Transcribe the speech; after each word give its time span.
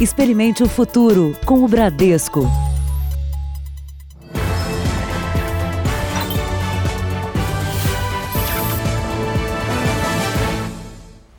Experimente 0.00 0.62
o 0.62 0.66
futuro 0.66 1.36
com 1.44 1.62
o 1.62 1.68
Bradesco. 1.68 2.50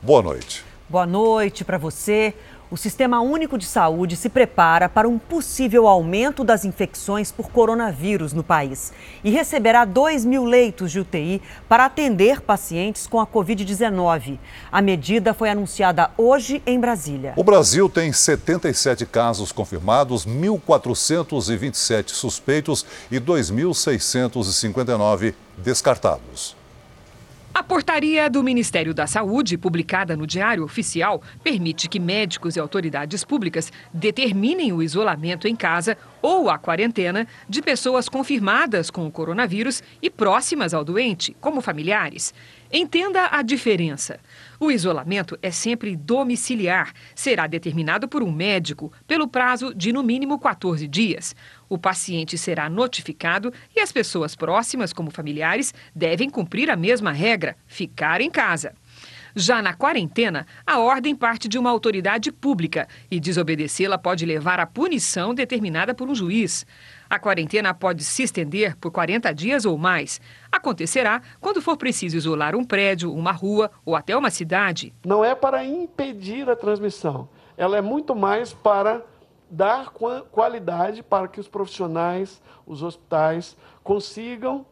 Boa 0.00 0.22
noite. 0.22 0.64
Boa 0.88 1.04
noite 1.04 1.64
para 1.64 1.76
você. 1.76 2.34
O 2.72 2.76
Sistema 2.78 3.20
Único 3.20 3.58
de 3.58 3.66
Saúde 3.66 4.16
se 4.16 4.30
prepara 4.30 4.88
para 4.88 5.06
um 5.06 5.18
possível 5.18 5.86
aumento 5.86 6.42
das 6.42 6.64
infecções 6.64 7.30
por 7.30 7.50
coronavírus 7.50 8.32
no 8.32 8.42
país 8.42 8.94
e 9.22 9.30
receberá 9.30 9.84
2 9.84 10.24
mil 10.24 10.46
leitos 10.46 10.90
de 10.90 10.98
UTI 10.98 11.42
para 11.68 11.84
atender 11.84 12.40
pacientes 12.40 13.06
com 13.06 13.20
a 13.20 13.26
Covid-19. 13.26 14.38
A 14.72 14.80
medida 14.80 15.34
foi 15.34 15.50
anunciada 15.50 16.12
hoje 16.16 16.62
em 16.64 16.80
Brasília. 16.80 17.34
O 17.36 17.44
Brasil 17.44 17.90
tem 17.90 18.10
77 18.10 19.04
casos 19.04 19.52
confirmados, 19.52 20.26
1.427 20.26 22.12
suspeitos 22.12 22.86
e 23.10 23.20
2.659 23.20 25.34
descartados. 25.58 26.61
A 27.54 27.62
portaria 27.62 28.30
do 28.30 28.42
Ministério 28.42 28.94
da 28.94 29.06
Saúde, 29.06 29.58
publicada 29.58 30.16
no 30.16 30.26
Diário 30.26 30.64
Oficial, 30.64 31.22
permite 31.44 31.86
que 31.86 32.00
médicos 32.00 32.56
e 32.56 32.60
autoridades 32.60 33.24
públicas 33.24 33.70
determinem 33.92 34.72
o 34.72 34.82
isolamento 34.82 35.46
em 35.46 35.54
casa 35.54 35.98
ou 36.22 36.48
a 36.48 36.56
quarentena 36.56 37.28
de 37.46 37.60
pessoas 37.60 38.08
confirmadas 38.08 38.88
com 38.90 39.06
o 39.06 39.10
coronavírus 39.10 39.82
e 40.00 40.08
próximas 40.08 40.72
ao 40.72 40.82
doente, 40.82 41.36
como 41.42 41.60
familiares. 41.60 42.32
Entenda 42.72 43.28
a 43.30 43.42
diferença. 43.42 44.18
O 44.58 44.70
isolamento 44.70 45.38
é 45.42 45.50
sempre 45.50 45.94
domiciliar, 45.94 46.94
será 47.14 47.46
determinado 47.46 48.08
por 48.08 48.22
um 48.22 48.32
médico 48.32 48.90
pelo 49.06 49.28
prazo 49.28 49.74
de 49.74 49.92
no 49.92 50.02
mínimo 50.02 50.38
14 50.38 50.88
dias. 50.88 51.36
O 51.72 51.78
paciente 51.78 52.36
será 52.36 52.68
notificado 52.68 53.50
e 53.74 53.80
as 53.80 53.90
pessoas 53.90 54.36
próximas, 54.36 54.92
como 54.92 55.10
familiares, 55.10 55.72
devem 55.96 56.28
cumprir 56.28 56.68
a 56.68 56.76
mesma 56.76 57.12
regra: 57.12 57.56
ficar 57.66 58.20
em 58.20 58.30
casa. 58.30 58.74
Já 59.34 59.62
na 59.62 59.72
quarentena, 59.72 60.46
a 60.66 60.78
ordem 60.80 61.16
parte 61.16 61.48
de 61.48 61.58
uma 61.58 61.70
autoridade 61.70 62.30
pública 62.30 62.86
e 63.10 63.18
desobedecê-la 63.18 63.96
pode 63.96 64.26
levar 64.26 64.60
à 64.60 64.66
punição 64.66 65.32
determinada 65.32 65.94
por 65.94 66.10
um 66.10 66.14
juiz. 66.14 66.66
A 67.08 67.18
quarentena 67.18 67.72
pode 67.72 68.04
se 68.04 68.22
estender 68.22 68.76
por 68.76 68.90
40 68.90 69.32
dias 69.32 69.64
ou 69.64 69.78
mais. 69.78 70.20
Acontecerá 70.52 71.22
quando 71.40 71.62
for 71.62 71.78
preciso 71.78 72.18
isolar 72.18 72.54
um 72.54 72.64
prédio, 72.64 73.10
uma 73.14 73.32
rua 73.32 73.70
ou 73.82 73.96
até 73.96 74.14
uma 74.14 74.28
cidade. 74.28 74.92
Não 75.06 75.24
é 75.24 75.34
para 75.34 75.64
impedir 75.64 76.50
a 76.50 76.54
transmissão, 76.54 77.30
ela 77.56 77.78
é 77.78 77.80
muito 77.80 78.14
mais 78.14 78.52
para 78.52 79.10
dar 79.52 79.92
qualidade 80.30 81.02
para 81.02 81.28
que 81.28 81.38
os 81.38 81.46
profissionais, 81.46 82.40
os 82.66 82.82
hospitais 82.82 83.54
consigam 83.84 84.64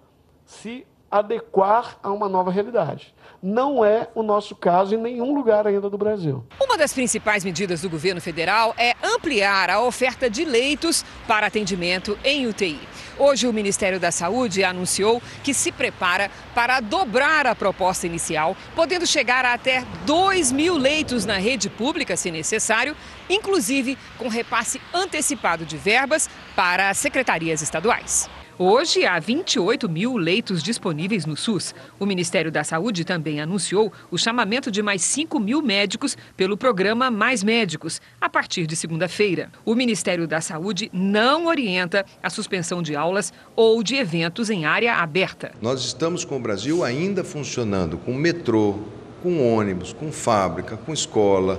se 0.46 0.86
adequar 1.10 1.98
a 2.02 2.10
uma 2.10 2.28
nova 2.28 2.50
realidade. 2.50 3.14
Não 3.42 3.84
é 3.84 4.08
o 4.14 4.22
nosso 4.22 4.54
caso 4.54 4.94
em 4.94 4.98
nenhum 4.98 5.34
lugar 5.34 5.66
ainda 5.66 5.90
do 5.90 5.98
Brasil. 5.98 6.44
Uma 6.58 6.78
das 6.78 6.94
principais 6.94 7.44
medidas 7.44 7.82
do 7.82 7.90
governo 7.90 8.20
federal 8.20 8.74
é 8.78 8.94
ampliar 9.02 9.68
a 9.68 9.82
oferta 9.82 10.30
de 10.30 10.44
leitos 10.44 11.04
para 11.26 11.48
atendimento 11.48 12.18
em 12.24 12.46
UTI. 12.46 12.80
Hoje, 13.18 13.46
o 13.46 13.52
Ministério 13.52 14.00
da 14.00 14.10
Saúde 14.10 14.64
anunciou 14.64 15.20
que 15.44 15.52
se 15.52 15.70
prepara 15.70 16.30
para 16.54 16.80
dobrar 16.80 17.46
a 17.46 17.54
proposta 17.54 18.06
inicial, 18.06 18.56
podendo 18.74 19.06
chegar 19.06 19.44
a 19.44 19.52
até 19.52 19.84
2 20.06 20.52
mil 20.52 20.76
leitos 20.78 21.26
na 21.26 21.36
rede 21.36 21.68
pública, 21.68 22.16
se 22.16 22.30
necessário, 22.30 22.96
inclusive 23.30 23.96
com 24.18 24.28
repasse 24.28 24.80
antecipado 24.92 25.64
de 25.64 25.76
verbas 25.76 26.28
para 26.54 26.90
as 26.90 26.98
secretarias 26.98 27.62
estaduais. 27.62 28.28
Hoje, 28.62 29.06
há 29.06 29.18
28 29.18 29.88
mil 29.88 30.18
leitos 30.18 30.62
disponíveis 30.62 31.24
no 31.24 31.34
SUS. 31.34 31.74
O 31.98 32.04
Ministério 32.04 32.52
da 32.52 32.62
Saúde 32.62 33.06
também 33.06 33.40
anunciou 33.40 33.90
o 34.10 34.18
chamamento 34.18 34.70
de 34.70 34.82
mais 34.82 35.00
5 35.00 35.40
mil 35.40 35.62
médicos 35.62 36.14
pelo 36.36 36.58
programa 36.58 37.10
Mais 37.10 37.42
Médicos, 37.42 38.02
a 38.20 38.28
partir 38.28 38.66
de 38.66 38.76
segunda-feira. 38.76 39.50
O 39.64 39.74
Ministério 39.74 40.28
da 40.28 40.42
Saúde 40.42 40.90
não 40.92 41.46
orienta 41.46 42.04
a 42.22 42.28
suspensão 42.28 42.82
de 42.82 42.94
aulas 42.94 43.32
ou 43.56 43.82
de 43.82 43.96
eventos 43.96 44.50
em 44.50 44.66
área 44.66 44.96
aberta. 44.96 45.52
Nós 45.62 45.82
estamos 45.82 46.22
com 46.22 46.36
o 46.36 46.40
Brasil 46.40 46.84
ainda 46.84 47.24
funcionando 47.24 47.96
com 47.96 48.12
metrô, 48.12 48.80
com 49.22 49.56
ônibus, 49.56 49.94
com 49.94 50.12
fábrica, 50.12 50.76
com 50.76 50.92
escola, 50.92 51.58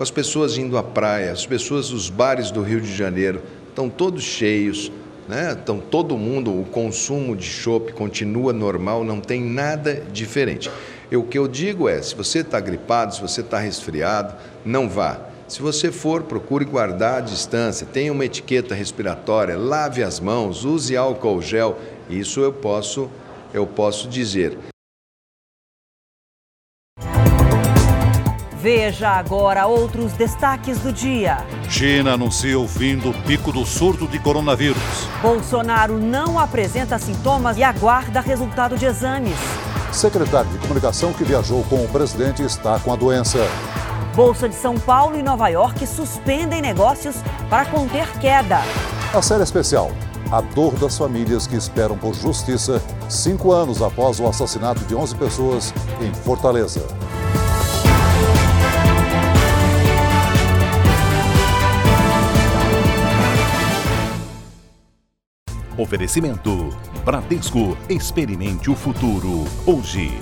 com 0.00 0.02
as 0.02 0.10
pessoas 0.10 0.56
indo 0.56 0.78
à 0.78 0.82
praia, 0.82 1.30
as 1.30 1.44
pessoas, 1.44 1.92
os 1.92 2.08
bares 2.08 2.50
do 2.50 2.62
Rio 2.62 2.80
de 2.80 2.90
Janeiro 2.90 3.42
estão 3.68 3.86
todos 3.90 4.22
cheios 4.22 4.90
né? 5.28 5.56
Então 5.62 5.78
todo 5.78 6.16
mundo, 6.16 6.58
o 6.58 6.64
consumo 6.64 7.36
de 7.36 7.44
chopp 7.44 7.92
continua 7.92 8.50
normal, 8.50 9.04
não 9.04 9.20
tem 9.20 9.44
nada 9.44 10.02
diferente. 10.10 10.70
E 11.08 11.16
o 11.16 11.22
que 11.22 11.38
eu 11.38 11.46
digo 11.46 11.86
é, 11.86 12.00
se 12.00 12.14
você 12.14 12.38
está 12.38 12.58
gripado, 12.58 13.14
se 13.14 13.20
você 13.20 13.42
está 13.42 13.58
resfriado, 13.58 14.34
não 14.64 14.88
vá. 14.88 15.20
Se 15.46 15.60
você 15.60 15.92
for, 15.92 16.22
procure 16.22 16.64
guardar 16.64 17.18
a 17.18 17.20
distância, 17.20 17.86
tenha 17.86 18.10
uma 18.10 18.24
etiqueta 18.24 18.74
respiratória, 18.74 19.56
lave 19.56 20.02
as 20.02 20.18
mãos, 20.18 20.64
use 20.64 20.96
álcool 20.96 21.42
gel. 21.42 21.78
Isso 22.08 22.40
eu 22.40 22.52
posso, 22.52 23.08
eu 23.52 23.66
posso 23.66 24.08
dizer. 24.08 24.56
Veja 28.60 29.08
agora 29.08 29.66
outros 29.66 30.12
destaques 30.12 30.78
do 30.80 30.92
dia. 30.92 31.38
China 31.66 32.12
anuncia 32.12 32.58
o 32.60 32.68
fim 32.68 32.98
do 32.98 33.10
pico 33.24 33.50
do 33.50 33.64
surto 33.64 34.06
de 34.06 34.18
coronavírus. 34.18 34.76
Bolsonaro 35.22 35.98
não 35.98 36.38
apresenta 36.38 36.98
sintomas 36.98 37.56
e 37.56 37.62
aguarda 37.62 38.20
resultado 38.20 38.76
de 38.76 38.84
exames. 38.84 39.38
Secretário 39.90 40.50
de 40.50 40.58
Comunicação 40.58 41.10
que 41.14 41.24
viajou 41.24 41.64
com 41.70 41.82
o 41.82 41.88
presidente 41.88 42.42
está 42.42 42.78
com 42.78 42.92
a 42.92 42.96
doença. 42.96 43.38
Bolsa 44.14 44.46
de 44.46 44.54
São 44.54 44.78
Paulo 44.78 45.18
e 45.18 45.22
Nova 45.22 45.48
York 45.48 45.86
suspendem 45.86 46.60
negócios 46.60 47.16
para 47.48 47.64
conter 47.64 48.06
queda. 48.18 48.60
A 49.14 49.22
série 49.22 49.42
especial. 49.42 49.90
A 50.30 50.42
dor 50.42 50.74
das 50.74 50.98
famílias 50.98 51.46
que 51.46 51.56
esperam 51.56 51.96
por 51.96 52.14
justiça 52.14 52.82
cinco 53.08 53.52
anos 53.52 53.80
após 53.80 54.20
o 54.20 54.26
assassinato 54.28 54.84
de 54.84 54.94
11 54.94 55.16
pessoas 55.16 55.72
em 56.02 56.12
Fortaleza. 56.12 56.86
Oferecimento: 65.80 66.76
Bradesco. 67.06 67.74
Experimente 67.88 68.70
o 68.70 68.76
futuro. 68.76 69.44
Hoje. 69.64 70.12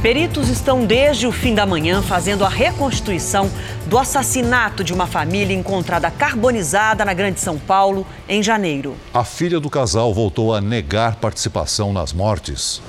Peritos 0.00 0.48
estão 0.48 0.86
desde 0.86 1.26
o 1.26 1.32
fim 1.32 1.56
da 1.56 1.66
manhã 1.66 2.00
fazendo 2.00 2.44
a 2.44 2.48
reconstituição 2.48 3.50
do 3.86 3.98
assassinato 3.98 4.84
de 4.84 4.92
uma 4.92 5.08
família 5.08 5.52
encontrada 5.52 6.08
carbonizada 6.08 7.04
na 7.04 7.12
Grande 7.12 7.40
São 7.40 7.58
Paulo 7.58 8.06
em 8.28 8.40
janeiro. 8.40 8.94
A 9.12 9.24
filha 9.24 9.58
do 9.58 9.68
casal 9.68 10.14
voltou 10.14 10.54
a 10.54 10.60
negar 10.60 11.16
participação 11.16 11.92
nas 11.92 12.12
mortes. 12.12 12.80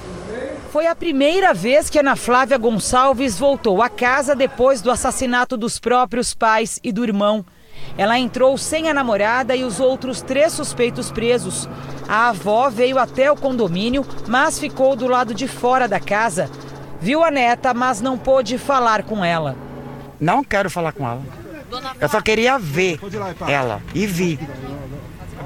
Foi 0.77 0.85
a 0.85 0.93
primeira 0.93 1.55
vez 1.55 1.89
que 1.89 1.97
Ana 1.97 2.15
Flávia 2.15 2.55
Gonçalves 2.55 3.39
voltou 3.39 3.81
a 3.81 3.89
casa 3.89 4.35
depois 4.35 4.79
do 4.79 4.91
assassinato 4.91 5.57
dos 5.57 5.79
próprios 5.79 6.35
pais 6.35 6.79
e 6.83 6.91
do 6.91 7.03
irmão. 7.03 7.43
Ela 7.97 8.19
entrou 8.19 8.55
sem 8.59 8.87
a 8.87 8.93
namorada 8.93 9.55
e 9.55 9.63
os 9.63 9.79
outros 9.79 10.21
três 10.21 10.53
suspeitos 10.53 11.09
presos. 11.09 11.67
A 12.07 12.29
avó 12.29 12.69
veio 12.69 12.99
até 12.99 13.31
o 13.31 13.35
condomínio, 13.35 14.05
mas 14.27 14.59
ficou 14.59 14.95
do 14.95 15.07
lado 15.07 15.33
de 15.33 15.47
fora 15.47 15.87
da 15.87 15.99
casa. 15.99 16.47
Viu 17.02 17.23
a 17.23 17.31
neta, 17.31 17.73
mas 17.73 17.99
não 17.99 18.16
pôde 18.16 18.59
falar 18.59 19.02
com 19.02 19.25
ela. 19.25 19.55
Não 20.19 20.43
quero 20.43 20.69
falar 20.69 20.91
com 20.91 21.07
ela. 21.07 21.23
Eu 21.99 22.07
só 22.07 22.22
queria 22.22 22.59
ver 22.59 22.99
ela 23.47 23.81
e 23.96 24.05
vi. 24.05 24.40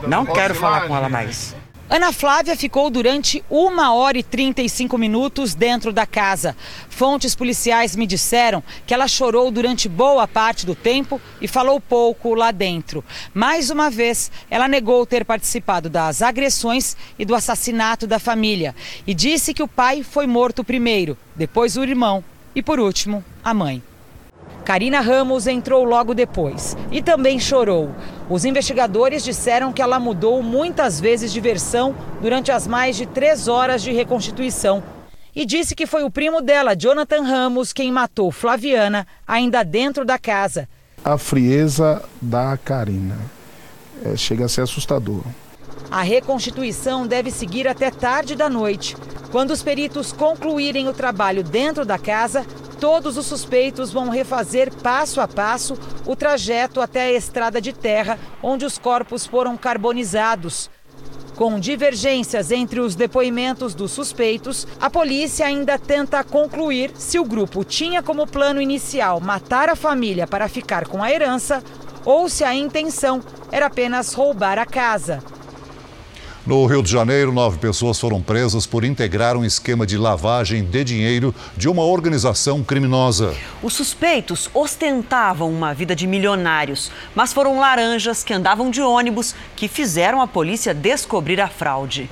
Não 0.06 0.26
quero 0.26 0.54
falar 0.54 0.90
com 0.90 0.94
ela 0.94 1.08
mais. 1.08 1.56
Ana 1.94 2.14
Flávia 2.14 2.56
ficou 2.56 2.90
durante 2.90 3.44
uma 3.50 3.94
hora 3.94 4.18
e 4.18 4.24
35 4.24 4.98
minutos 4.98 5.54
dentro 5.54 5.92
da 5.92 6.06
casa. 6.06 6.56
Fontes 6.88 7.36
policiais 7.36 7.98
me 7.98 8.08
disseram 8.08 8.64
que 8.88 8.94
ela 8.94 9.10
chorou 9.10 9.52
durante 9.52 9.90
boa 9.90 10.26
parte 10.26 10.66
do 10.66 10.74
tempo 10.74 11.20
e 11.42 11.50
falou 11.50 11.82
pouco 11.82 12.34
lá 12.34 12.50
dentro. 12.52 13.04
Mais 13.34 13.70
uma 13.70 13.90
vez, 13.90 14.32
ela 14.50 14.70
negou 14.70 15.06
ter 15.06 15.26
participado 15.26 15.90
das 15.90 16.22
agressões 16.22 16.96
e 17.20 17.26
do 17.26 17.36
assassinato 17.36 18.08
da 18.08 18.20
família 18.20 18.74
e 19.06 19.14
disse 19.14 19.54
que 19.54 19.62
o 19.62 19.68
pai 19.68 20.02
foi 20.02 20.26
morto 20.26 20.64
primeiro, 20.64 21.18
depois 21.36 21.76
o 21.76 21.84
irmão 21.84 22.24
e, 22.56 22.62
por 22.62 22.80
último, 22.80 23.22
a 23.44 23.54
mãe. 23.54 23.84
Karina 24.72 25.02
Ramos 25.02 25.48
entrou 25.48 25.84
logo 25.84 26.14
depois 26.14 26.78
e 26.90 27.02
também 27.02 27.38
chorou. 27.38 27.94
Os 28.30 28.46
investigadores 28.46 29.22
disseram 29.22 29.74
que 29.74 29.82
ela 29.82 30.00
mudou 30.00 30.42
muitas 30.42 30.98
vezes 30.98 31.34
de 31.34 31.42
versão 31.42 31.94
durante 32.22 32.54
as 32.54 32.68
mais 32.68 32.96
de 32.96 33.06
três 33.06 33.50
horas 33.50 33.84
de 33.84 33.92
reconstituição. 33.92 34.82
e 35.36 35.46
disse 35.46 35.76
que 35.76 35.86
foi 35.86 36.06
o 36.06 36.10
primo 36.10 36.42
dela, 36.42 36.74
Jonathan 36.74 37.22
Ramos, 37.22 37.74
quem 37.74 37.92
matou 37.92 38.32
Flaviana 38.32 39.06
ainda 39.28 39.62
dentro 39.62 40.06
da 40.06 40.18
casa. 40.18 40.70
A 41.04 41.18
frieza 41.18 42.02
da 42.22 42.56
Karina 42.56 43.18
é, 44.06 44.16
chega 44.16 44.46
a 44.46 44.48
ser 44.48 44.62
assustador. 44.62 45.22
A 45.92 46.04
reconstituição 46.04 47.06
deve 47.06 47.30
seguir 47.30 47.68
até 47.68 47.92
tarde 47.92 48.34
da 48.34 48.50
noite. 48.50 48.96
Quando 49.30 49.52
os 49.52 49.62
peritos 49.62 50.14
concluírem 50.14 50.88
o 50.88 50.94
trabalho 50.94 51.44
dentro 51.44 51.86
da 51.86 51.98
casa, 51.98 52.46
todos 52.80 53.18
os 53.18 53.26
suspeitos 53.26 53.92
vão 53.92 54.08
refazer 54.08 54.74
passo 54.74 55.20
a 55.20 55.28
passo 55.28 55.78
o 56.06 56.16
trajeto 56.16 56.80
até 56.80 57.02
a 57.02 57.12
estrada 57.12 57.60
de 57.60 57.74
terra 57.74 58.18
onde 58.42 58.66
os 58.66 58.78
corpos 58.78 59.26
foram 59.28 59.58
carbonizados. 59.58 60.70
Com 61.36 61.60
divergências 61.60 62.52
entre 62.52 62.80
os 62.80 62.96
depoimentos 62.96 63.76
dos 63.76 63.92
suspeitos, 63.92 64.66
a 64.80 64.90
polícia 64.90 65.46
ainda 65.46 65.78
tenta 65.78 66.24
concluir 66.24 66.92
se 66.96 67.20
o 67.20 67.26
grupo 67.26 67.66
tinha 67.66 68.02
como 68.02 68.26
plano 68.26 68.62
inicial 68.62 69.20
matar 69.20 69.68
a 69.68 69.76
família 69.76 70.26
para 70.26 70.48
ficar 70.48 70.88
com 70.88 71.04
a 71.04 71.12
herança 71.12 71.62
ou 72.06 72.30
se 72.30 72.46
a 72.46 72.56
intenção 72.56 73.22
era 73.52 73.66
apenas 73.66 74.14
roubar 74.14 74.58
a 74.58 74.66
casa. 74.66 75.22
No 76.44 76.66
Rio 76.66 76.82
de 76.82 76.92
Janeiro, 76.92 77.32
nove 77.32 77.60
pessoas 77.60 78.00
foram 78.00 78.20
presas 78.20 78.66
por 78.66 78.84
integrar 78.84 79.38
um 79.38 79.46
esquema 79.46 79.86
de 79.86 79.96
lavagem 79.96 80.64
de 80.64 80.84
dinheiro 80.84 81.36
de 81.56 81.70
uma 81.70 81.84
organização 81.84 82.64
criminosa. 82.64 83.36
Os 83.62 83.74
suspeitos 83.74 84.50
ostentavam 84.52 85.52
uma 85.52 85.72
vida 85.72 85.96
de 85.96 86.08
milionários, 86.08 86.92
mas 87.14 87.32
foram 87.32 87.60
laranjas 87.60 88.24
que 88.24 88.34
andavam 88.34 88.72
de 88.72 88.82
ônibus 88.82 89.36
que 89.56 89.68
fizeram 89.68 90.20
a 90.20 90.26
polícia 90.26 90.74
descobrir 90.74 91.40
a 91.40 91.48
fraude. 91.48 92.10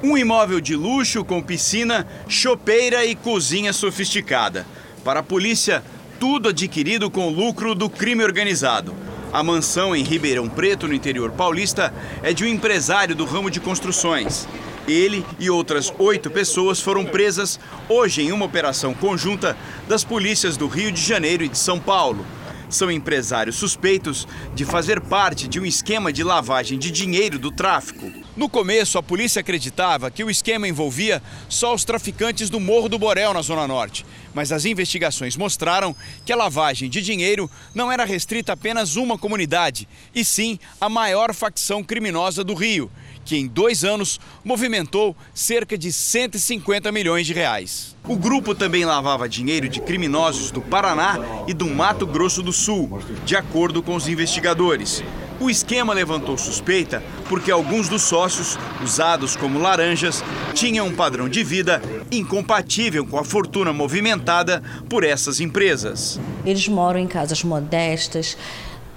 Um 0.00 0.16
imóvel 0.16 0.60
de 0.60 0.76
luxo 0.76 1.24
com 1.24 1.42
piscina, 1.42 2.06
chopeira 2.28 3.04
e 3.04 3.16
cozinha 3.16 3.72
sofisticada. 3.72 4.64
Para 5.02 5.20
a 5.20 5.24
polícia, 5.24 5.82
tudo 6.20 6.50
adquirido 6.50 7.10
com 7.10 7.30
lucro 7.30 7.74
do 7.74 7.90
crime 7.90 8.22
organizado. 8.22 8.94
A 9.34 9.42
mansão 9.42 9.96
em 9.96 10.04
Ribeirão 10.04 10.48
Preto, 10.48 10.86
no 10.86 10.94
interior 10.94 11.32
paulista, 11.32 11.92
é 12.22 12.32
de 12.32 12.44
um 12.44 12.46
empresário 12.46 13.16
do 13.16 13.24
ramo 13.24 13.50
de 13.50 13.58
construções. 13.58 14.46
Ele 14.86 15.26
e 15.40 15.50
outras 15.50 15.92
oito 15.98 16.30
pessoas 16.30 16.80
foram 16.80 17.04
presas 17.04 17.58
hoje 17.88 18.22
em 18.22 18.30
uma 18.30 18.44
operação 18.44 18.94
conjunta 18.94 19.56
das 19.88 20.04
polícias 20.04 20.56
do 20.56 20.68
Rio 20.68 20.92
de 20.92 21.00
Janeiro 21.00 21.42
e 21.42 21.48
de 21.48 21.58
São 21.58 21.80
Paulo. 21.80 22.24
São 22.70 22.88
empresários 22.88 23.56
suspeitos 23.56 24.28
de 24.54 24.64
fazer 24.64 25.00
parte 25.00 25.48
de 25.48 25.58
um 25.58 25.66
esquema 25.66 26.12
de 26.12 26.22
lavagem 26.22 26.78
de 26.78 26.92
dinheiro 26.92 27.36
do 27.36 27.50
tráfico. 27.50 28.23
No 28.36 28.48
começo, 28.48 28.98
a 28.98 29.02
polícia 29.02 29.38
acreditava 29.38 30.10
que 30.10 30.24
o 30.24 30.30
esquema 30.30 30.66
envolvia 30.66 31.22
só 31.48 31.72
os 31.72 31.84
traficantes 31.84 32.50
do 32.50 32.58
Morro 32.58 32.88
do 32.88 32.98
Borel, 32.98 33.32
na 33.32 33.40
Zona 33.40 33.68
Norte. 33.68 34.04
Mas 34.34 34.50
as 34.50 34.64
investigações 34.64 35.36
mostraram 35.36 35.94
que 36.26 36.32
a 36.32 36.36
lavagem 36.36 36.90
de 36.90 37.00
dinheiro 37.00 37.48
não 37.72 37.92
era 37.92 38.04
restrita 38.04 38.50
a 38.50 38.54
apenas 38.54 38.96
uma 38.96 39.16
comunidade, 39.16 39.86
e 40.12 40.24
sim 40.24 40.58
a 40.80 40.88
maior 40.88 41.32
facção 41.32 41.84
criminosa 41.84 42.42
do 42.42 42.54
Rio, 42.54 42.90
que 43.24 43.36
em 43.36 43.46
dois 43.46 43.84
anos 43.84 44.18
movimentou 44.42 45.16
cerca 45.32 45.78
de 45.78 45.92
150 45.92 46.90
milhões 46.90 47.28
de 47.28 47.32
reais. 47.32 47.94
O 48.08 48.16
grupo 48.16 48.52
também 48.52 48.84
lavava 48.84 49.28
dinheiro 49.28 49.68
de 49.68 49.80
criminosos 49.80 50.50
do 50.50 50.60
Paraná 50.60 51.18
e 51.46 51.54
do 51.54 51.66
Mato 51.66 52.04
Grosso 52.04 52.42
do 52.42 52.52
Sul, 52.52 53.00
de 53.24 53.36
acordo 53.36 53.80
com 53.80 53.94
os 53.94 54.08
investigadores. 54.08 55.04
O 55.40 55.50
esquema 55.50 55.92
levantou 55.92 56.38
suspeita 56.38 57.02
porque 57.28 57.50
alguns 57.50 57.88
dos 57.88 58.02
sócios, 58.02 58.58
usados 58.82 59.36
como 59.36 59.58
laranjas, 59.58 60.22
tinham 60.54 60.86
um 60.86 60.94
padrão 60.94 61.28
de 61.28 61.42
vida 61.42 61.80
incompatível 62.10 63.06
com 63.06 63.18
a 63.18 63.24
fortuna 63.24 63.72
movimentada 63.72 64.62
por 64.88 65.04
essas 65.04 65.40
empresas. 65.40 66.20
Eles 66.44 66.68
moram 66.68 67.00
em 67.00 67.06
casas 67.06 67.42
modestas, 67.42 68.36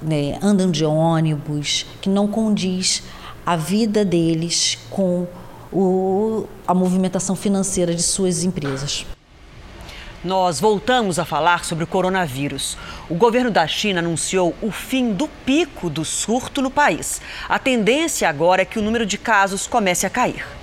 né, 0.01 0.37
andam 0.41 0.69
de 0.69 0.85
ônibus, 0.85 1.85
que 2.01 2.09
não 2.09 2.27
condiz 2.27 3.03
a 3.45 3.55
vida 3.55 4.03
deles 4.05 4.77
com 4.89 5.27
o, 5.71 6.45
a 6.67 6.73
movimentação 6.73 7.35
financeira 7.35 7.93
de 7.93 8.03
suas 8.03 8.43
empresas. 8.43 9.05
Nós 10.23 10.59
voltamos 10.59 11.19
a 11.19 11.25
falar 11.25 11.63
sobre 11.63 11.83
o 11.83 11.87
coronavírus. 11.87 12.75
O 13.07 13.13
governo 13.13 13.51
da 13.51 13.67
China 13.67 13.99
anunciou 13.99 14.55
o 14.63 14.71
fim 14.71 15.13
do 15.13 15.27
pico 15.27 15.91
do 15.91 16.03
surto 16.03 16.59
no 16.59 16.71
país. 16.71 17.21
A 17.47 17.59
tendência 17.59 18.27
agora 18.27 18.63
é 18.63 18.65
que 18.65 18.79
o 18.79 18.81
número 18.81 19.05
de 19.05 19.19
casos 19.19 19.67
comece 19.67 20.07
a 20.07 20.09
cair. 20.09 20.56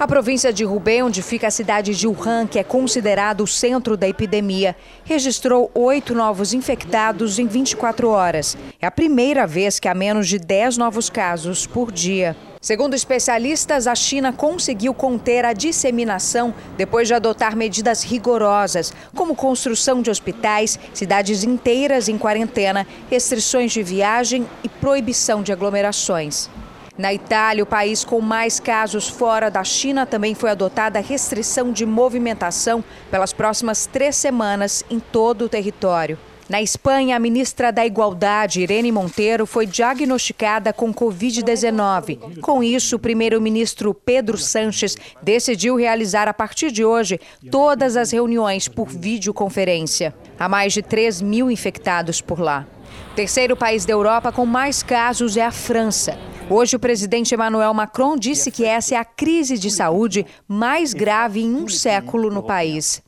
A 0.00 0.06
província 0.08 0.52
de 0.52 0.64
Hubei, 0.64 1.02
onde 1.02 1.22
fica 1.22 1.46
a 1.46 1.50
cidade 1.50 1.94
de 1.94 2.08
Wuhan, 2.08 2.46
que 2.46 2.58
é 2.58 2.64
considerado 2.64 3.42
o 3.42 3.46
centro 3.46 3.96
da 3.96 4.08
epidemia, 4.08 4.74
registrou 5.04 5.70
oito 5.74 6.14
novos 6.14 6.52
infectados 6.52 7.38
em 7.38 7.46
24 7.46 8.08
horas. 8.08 8.56
É 8.80 8.86
a 8.86 8.90
primeira 8.90 9.46
vez 9.46 9.78
que 9.78 9.86
há 9.86 9.94
menos 9.94 10.26
de 10.26 10.38
10 10.38 10.76
novos 10.76 11.08
casos 11.08 11.66
por 11.66 11.92
dia. 11.92 12.36
Segundo 12.60 12.94
especialistas, 12.94 13.86
a 13.86 13.94
China 13.94 14.32
conseguiu 14.32 14.94
conter 14.94 15.44
a 15.44 15.52
disseminação 15.52 16.54
depois 16.76 17.06
de 17.06 17.14
adotar 17.14 17.54
medidas 17.54 18.02
rigorosas, 18.02 18.92
como 19.14 19.36
construção 19.36 20.00
de 20.00 20.10
hospitais, 20.10 20.78
cidades 20.94 21.44
inteiras 21.44 22.08
em 22.08 22.16
quarentena, 22.16 22.86
restrições 23.10 23.72
de 23.72 23.82
viagem 23.82 24.48
e 24.64 24.68
proibição 24.68 25.42
de 25.42 25.52
aglomerações. 25.52 26.48
Na 26.96 27.12
Itália, 27.12 27.64
o 27.64 27.66
país 27.66 28.04
com 28.04 28.20
mais 28.20 28.60
casos 28.60 29.08
fora 29.08 29.50
da 29.50 29.64
China, 29.64 30.04
também 30.04 30.34
foi 30.34 30.50
adotada 30.50 31.00
restrição 31.00 31.72
de 31.72 31.86
movimentação 31.86 32.84
pelas 33.10 33.32
próximas 33.32 33.86
três 33.86 34.16
semanas 34.16 34.84
em 34.90 35.00
todo 35.00 35.46
o 35.46 35.48
território. 35.48 36.18
Na 36.52 36.60
Espanha, 36.60 37.16
a 37.16 37.18
ministra 37.18 37.72
da 37.72 37.86
Igualdade, 37.86 38.60
Irene 38.60 38.92
Monteiro, 38.92 39.46
foi 39.46 39.64
diagnosticada 39.64 40.70
com 40.70 40.92
Covid-19. 40.92 42.40
Com 42.42 42.62
isso, 42.62 42.96
o 42.96 42.98
primeiro-ministro 42.98 43.94
Pedro 43.94 44.36
Sanches 44.36 44.94
decidiu 45.22 45.76
realizar 45.76 46.28
a 46.28 46.34
partir 46.34 46.70
de 46.70 46.84
hoje 46.84 47.18
todas 47.50 47.96
as 47.96 48.10
reuniões 48.10 48.68
por 48.68 48.88
videoconferência. 48.88 50.14
Há 50.38 50.46
mais 50.46 50.74
de 50.74 50.82
3 50.82 51.22
mil 51.22 51.50
infectados 51.50 52.20
por 52.20 52.38
lá. 52.38 52.66
Terceiro 53.14 53.54
país 53.54 53.84
da 53.84 53.92
Europa 53.92 54.32
com 54.32 54.46
mais 54.46 54.82
casos 54.82 55.36
é 55.36 55.44
a 55.44 55.50
França. 55.50 56.18
Hoje, 56.48 56.76
o 56.76 56.80
presidente 56.80 57.34
Emmanuel 57.34 57.74
Macron 57.74 58.16
disse 58.16 58.50
que 58.50 58.64
essa 58.64 58.94
é 58.94 58.98
a 58.98 59.04
crise 59.04 59.58
de 59.58 59.70
saúde 59.70 60.24
mais 60.48 60.94
grave 60.94 61.42
em 61.42 61.54
um 61.54 61.68
século 61.68 62.30
no 62.30 62.42
país. 62.42 63.02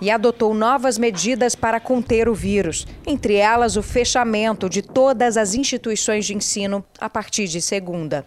E 0.00 0.10
adotou 0.10 0.54
novas 0.54 0.96
medidas 0.96 1.54
para 1.54 1.78
conter 1.78 2.26
o 2.26 2.34
vírus, 2.34 2.86
entre 3.06 3.34
elas 3.34 3.76
o 3.76 3.82
fechamento 3.82 4.68
de 4.68 4.80
todas 4.80 5.36
as 5.36 5.54
instituições 5.54 6.24
de 6.24 6.34
ensino 6.34 6.82
a 6.98 7.10
partir 7.10 7.46
de 7.46 7.60
segunda. 7.60 8.26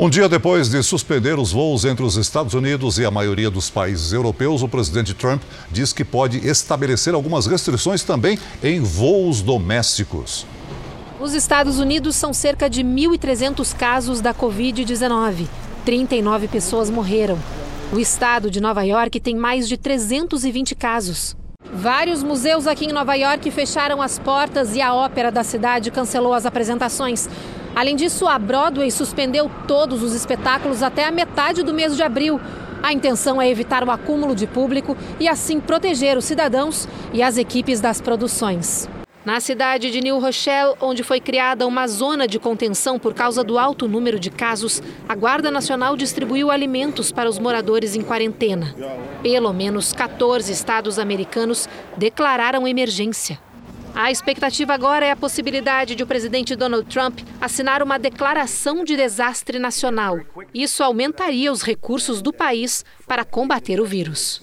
Um 0.00 0.08
dia 0.08 0.28
depois 0.28 0.68
de 0.68 0.80
suspender 0.80 1.40
os 1.40 1.50
voos 1.50 1.84
entre 1.84 2.04
os 2.04 2.16
Estados 2.16 2.54
Unidos 2.54 3.00
e 3.00 3.04
a 3.04 3.10
maioria 3.10 3.50
dos 3.50 3.68
países 3.68 4.12
europeus, 4.12 4.62
o 4.62 4.68
presidente 4.68 5.12
Trump 5.12 5.42
diz 5.72 5.92
que 5.92 6.04
pode 6.04 6.38
estabelecer 6.46 7.14
algumas 7.14 7.48
restrições 7.48 8.04
também 8.04 8.38
em 8.62 8.78
voos 8.78 9.42
domésticos. 9.42 10.46
Nos 11.18 11.34
Estados 11.34 11.80
Unidos 11.80 12.14
são 12.14 12.32
cerca 12.32 12.70
de 12.70 12.84
1.300 12.84 13.76
casos 13.76 14.20
da 14.20 14.32
Covid-19. 14.32 15.48
39 15.84 16.46
pessoas 16.46 16.88
morreram. 16.88 17.36
O 17.92 17.98
estado 17.98 18.52
de 18.52 18.60
Nova 18.60 18.84
York 18.84 19.18
tem 19.18 19.34
mais 19.34 19.68
de 19.68 19.76
320 19.76 20.76
casos. 20.76 21.36
Vários 21.74 22.22
museus 22.22 22.68
aqui 22.68 22.84
em 22.84 22.92
Nova 22.92 23.16
York 23.16 23.50
fecharam 23.50 24.00
as 24.00 24.16
portas 24.16 24.76
e 24.76 24.80
a 24.80 24.94
ópera 24.94 25.32
da 25.32 25.42
cidade 25.42 25.90
cancelou 25.90 26.32
as 26.32 26.46
apresentações. 26.46 27.28
Além 27.78 27.94
disso, 27.94 28.26
a 28.26 28.36
Broadway 28.40 28.90
suspendeu 28.90 29.48
todos 29.68 30.02
os 30.02 30.12
espetáculos 30.12 30.82
até 30.82 31.04
a 31.04 31.12
metade 31.12 31.62
do 31.62 31.72
mês 31.72 31.94
de 31.94 32.02
abril. 32.02 32.40
A 32.82 32.92
intenção 32.92 33.40
é 33.40 33.48
evitar 33.48 33.86
o 33.86 33.90
acúmulo 33.92 34.34
de 34.34 34.48
público 34.48 34.96
e 35.20 35.28
assim 35.28 35.60
proteger 35.60 36.18
os 36.18 36.24
cidadãos 36.24 36.88
e 37.12 37.22
as 37.22 37.38
equipes 37.38 37.80
das 37.80 38.00
produções. 38.00 38.88
Na 39.24 39.38
cidade 39.38 39.92
de 39.92 40.00
New 40.00 40.18
Rochelle, 40.18 40.74
onde 40.80 41.04
foi 41.04 41.20
criada 41.20 41.68
uma 41.68 41.86
zona 41.86 42.26
de 42.26 42.40
contenção 42.40 42.98
por 42.98 43.14
causa 43.14 43.44
do 43.44 43.56
alto 43.56 43.86
número 43.86 44.18
de 44.18 44.30
casos, 44.30 44.82
a 45.08 45.14
Guarda 45.14 45.48
Nacional 45.48 45.96
distribuiu 45.96 46.50
alimentos 46.50 47.12
para 47.12 47.30
os 47.30 47.38
moradores 47.38 47.94
em 47.94 48.02
quarentena. 48.02 48.74
Pelo 49.22 49.52
menos 49.52 49.92
14 49.92 50.50
estados 50.50 50.98
americanos 50.98 51.68
declararam 51.96 52.66
emergência. 52.66 53.38
A 53.94 54.10
expectativa 54.10 54.72
agora 54.72 55.04
é 55.04 55.10
a 55.10 55.16
possibilidade 55.16 55.94
de 55.94 56.02
o 56.02 56.06
presidente 56.06 56.54
Donald 56.54 56.88
Trump 56.88 57.20
assinar 57.40 57.82
uma 57.82 57.98
declaração 57.98 58.84
de 58.84 58.96
desastre 58.96 59.58
nacional. 59.58 60.18
Isso 60.54 60.82
aumentaria 60.82 61.52
os 61.52 61.62
recursos 61.62 62.22
do 62.22 62.32
país 62.32 62.84
para 63.06 63.24
combater 63.24 63.80
o 63.80 63.84
vírus. 63.84 64.40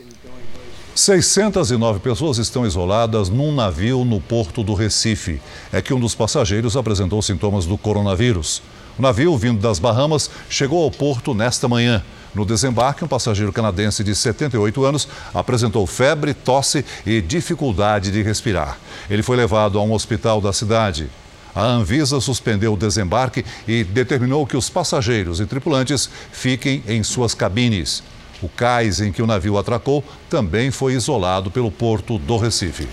609 0.96 2.00
pessoas 2.00 2.38
estão 2.38 2.66
isoladas 2.66 3.28
num 3.28 3.54
navio 3.54 4.06
no 4.06 4.22
porto 4.22 4.64
do 4.64 4.74
Recife. 4.74 5.42
É 5.72 5.82
que 5.82 5.94
um 5.94 6.00
dos 6.00 6.16
passageiros 6.16 6.78
apresentou 6.78 7.22
sintomas 7.22 7.66
do 7.66 7.78
coronavírus. 7.78 8.62
O 8.98 9.02
navio, 9.02 9.38
vindo 9.38 9.60
das 9.60 9.78
Bahamas, 9.78 10.30
chegou 10.50 10.82
ao 10.82 10.90
porto 10.90 11.34
nesta 11.34 11.68
manhã. 11.68 12.02
No 12.36 12.46
desembarque, 12.46 13.04
um 13.04 13.08
passageiro 13.08 13.54
canadense 13.54 14.04
de 14.04 14.14
78 14.14 14.84
anos 14.84 15.08
apresentou 15.34 15.88
febre, 15.88 16.34
tosse 16.34 16.84
e 17.06 17.22
dificuldade 17.22 18.12
de 18.12 18.22
respirar. 18.22 18.78
Ele 19.10 19.24
foi 19.24 19.38
levado 19.38 19.80
a 19.80 19.84
um 19.84 19.94
hospital 19.94 20.42
da 20.42 20.52
cidade. 20.52 21.10
A 21.56 21.64
Anvisa 21.64 22.20
suspendeu 22.20 22.74
o 22.74 22.78
desembarque 22.78 23.46
e 23.66 23.86
determinou 23.86 24.46
que 24.46 24.58
os 24.58 24.70
passageiros 24.70 25.40
e 25.40 25.46
tripulantes 25.46 26.10
fiquem 26.34 26.84
em 26.86 27.02
suas 27.02 27.34
cabines. 27.34 28.04
O 28.42 28.50
cais 28.50 29.00
em 29.00 29.14
que 29.14 29.22
o 29.22 29.28
navio 29.28 29.58
atracou 29.58 30.04
também 30.30 30.70
foi 30.70 30.94
isolado 30.94 31.50
pelo 31.50 31.72
porto 31.72 32.20
do 32.20 32.36
Recife. 32.36 32.86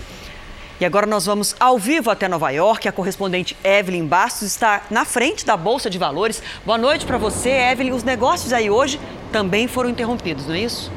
E 0.83 0.85
agora 0.85 1.07
nós 1.07 1.25
vamos 1.25 1.55
ao 1.61 1.79
vivo 1.79 2.11
até 2.11 2.27
Nova 2.27 2.49
York. 2.49 2.89
A 2.89 2.91
correspondente 2.91 3.55
Evelyn 3.63 4.05
Bastos 4.05 4.41
está 4.49 4.81
na 4.91 5.05
frente 5.05 5.45
da 5.45 5.55
Bolsa 5.55 5.89
de 5.89 5.97
Valores. 5.97 6.43
Boa 6.65 6.77
noite 6.77 7.05
para 7.05 7.17
você, 7.17 7.51
Evelyn. 7.51 7.93
Os 7.93 8.03
negócios 8.03 8.51
aí 8.51 8.69
hoje 8.69 8.99
também 9.31 9.65
foram 9.65 9.89
interrompidos, 9.89 10.45
não 10.45 10.55
é 10.55 10.59
isso? 10.59 10.91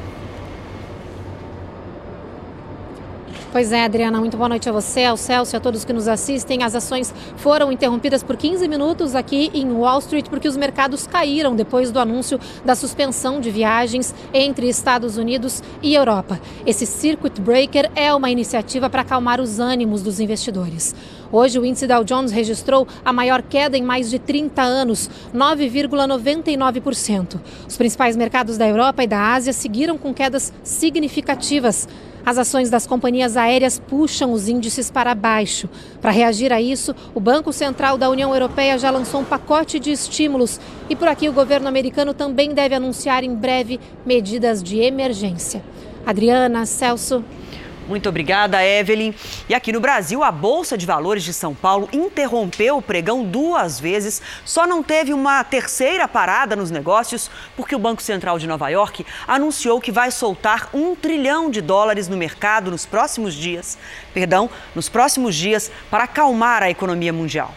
Pois 3.57 3.71
é, 3.71 3.85
Adriana, 3.85 4.19
muito 4.19 4.37
boa 4.37 4.49
noite 4.49 4.69
a 4.69 4.71
você, 4.71 5.03
ao 5.03 5.17
Celso 5.17 5.55
e 5.55 5.57
a 5.57 5.59
todos 5.59 5.83
que 5.83 5.91
nos 5.91 6.07
assistem. 6.07 6.61
As 6.61 6.75
ações 6.75 7.11
foram 7.37 7.71
interrompidas 7.71 8.21
por 8.21 8.37
15 8.37 8.67
minutos 8.67 9.15
aqui 9.15 9.49
em 9.51 9.71
Wall 9.71 9.97
Street 9.97 10.27
porque 10.29 10.47
os 10.47 10.55
mercados 10.55 11.07
caíram 11.07 11.55
depois 11.55 11.91
do 11.91 11.99
anúncio 11.99 12.39
da 12.63 12.75
suspensão 12.75 13.41
de 13.41 13.49
viagens 13.49 14.13
entre 14.31 14.69
Estados 14.69 15.17
Unidos 15.17 15.63
e 15.81 15.95
Europa. 15.95 16.39
Esse 16.67 16.85
circuit 16.85 17.41
breaker 17.41 17.89
é 17.95 18.13
uma 18.13 18.29
iniciativa 18.29 18.91
para 18.91 19.01
acalmar 19.01 19.41
os 19.41 19.59
ânimos 19.59 20.03
dos 20.03 20.19
investidores. 20.19 20.93
Hoje, 21.31 21.59
o 21.59 21.65
índice 21.65 21.87
Dow 21.87 22.03
Jones 22.03 22.31
registrou 22.31 22.87
a 23.03 23.11
maior 23.11 23.41
queda 23.41 23.77
em 23.77 23.83
mais 23.83 24.09
de 24.09 24.19
30 24.19 24.61
anos, 24.61 25.09
9,99%. 25.33 27.39
Os 27.67 27.77
principais 27.77 28.15
mercados 28.15 28.57
da 28.57 28.67
Europa 28.67 29.03
e 29.03 29.07
da 29.07 29.33
Ásia 29.33 29.53
seguiram 29.53 29.97
com 29.97 30.13
quedas 30.13 30.53
significativas. 30.63 31.87
As 32.25 32.37
ações 32.37 32.69
das 32.69 32.85
companhias 32.85 33.37
aéreas 33.37 33.79
puxam 33.79 34.33
os 34.33 34.49
índices 34.49 34.91
para 34.91 35.15
baixo. 35.15 35.69
Para 36.01 36.11
reagir 36.11 36.51
a 36.51 36.61
isso, 36.61 36.93
o 37.15 37.21
Banco 37.21 37.53
Central 37.53 37.97
da 37.97 38.09
União 38.09 38.33
Europeia 38.33 38.77
já 38.77 38.91
lançou 38.91 39.21
um 39.21 39.25
pacote 39.25 39.79
de 39.79 39.91
estímulos 39.91 40.59
e 40.89 40.95
por 40.95 41.07
aqui 41.07 41.29
o 41.29 41.33
governo 41.33 41.69
americano 41.69 42.13
também 42.13 42.53
deve 42.53 42.75
anunciar 42.75 43.23
em 43.23 43.33
breve 43.33 43.79
medidas 44.05 44.61
de 44.61 44.79
emergência. 44.79 45.63
Adriana, 46.05 46.65
Celso. 46.65 47.23
Muito 47.87 48.09
obrigada, 48.09 48.63
Evelyn. 48.63 49.13
E 49.47 49.55
aqui 49.55 49.71
no 49.71 49.79
Brasil, 49.79 50.21
a 50.21 50.31
Bolsa 50.31 50.77
de 50.77 50.85
Valores 50.85 51.23
de 51.23 51.33
São 51.33 51.55
Paulo 51.55 51.87
interrompeu 51.93 52.77
o 52.77 52.81
pregão 52.81 53.23
duas 53.23 53.79
vezes. 53.79 54.21
Só 54.43 54.67
não 54.67 54.83
teve 54.83 55.13
uma 55.13 55.41
terceira 55.45 56.05
parada 56.05 56.53
nos 56.55 56.69
negócios, 56.69 57.31
porque 57.55 57.75
o 57.75 57.79
Banco 57.79 58.01
Central 58.01 58.37
de 58.37 58.45
Nova 58.45 58.67
York 58.67 59.05
anunciou 59.25 59.79
que 59.79 59.91
vai 59.91 60.11
soltar 60.11 60.69
um 60.73 60.95
trilhão 60.95 61.49
de 61.49 61.61
dólares 61.61 62.09
no 62.09 62.17
mercado 62.17 62.69
nos 62.69 62.85
próximos 62.85 63.33
dias. 63.33 63.77
Perdão, 64.13 64.49
nos 64.75 64.89
próximos 64.89 65.33
dias, 65.33 65.71
para 65.89 66.03
acalmar 66.03 66.63
a 66.63 66.69
economia 66.69 67.13
mundial. 67.13 67.53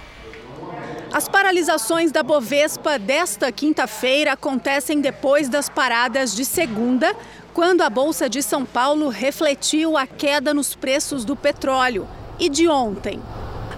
As 1.12 1.28
paralisações 1.28 2.12
da 2.12 2.22
Bovespa 2.22 2.96
desta 2.96 3.50
quinta-feira 3.50 4.34
acontecem 4.34 5.00
depois 5.00 5.48
das 5.48 5.68
paradas 5.68 6.36
de 6.36 6.44
segunda, 6.44 7.16
quando 7.52 7.82
a 7.82 7.90
Bolsa 7.90 8.28
de 8.28 8.42
São 8.42 8.64
Paulo 8.64 9.08
refletiu 9.08 9.96
a 9.96 10.06
queda 10.06 10.54
nos 10.54 10.74
preços 10.74 11.24
do 11.24 11.34
petróleo, 11.34 12.06
e 12.38 12.48
de 12.48 12.66
ontem. 12.68 13.20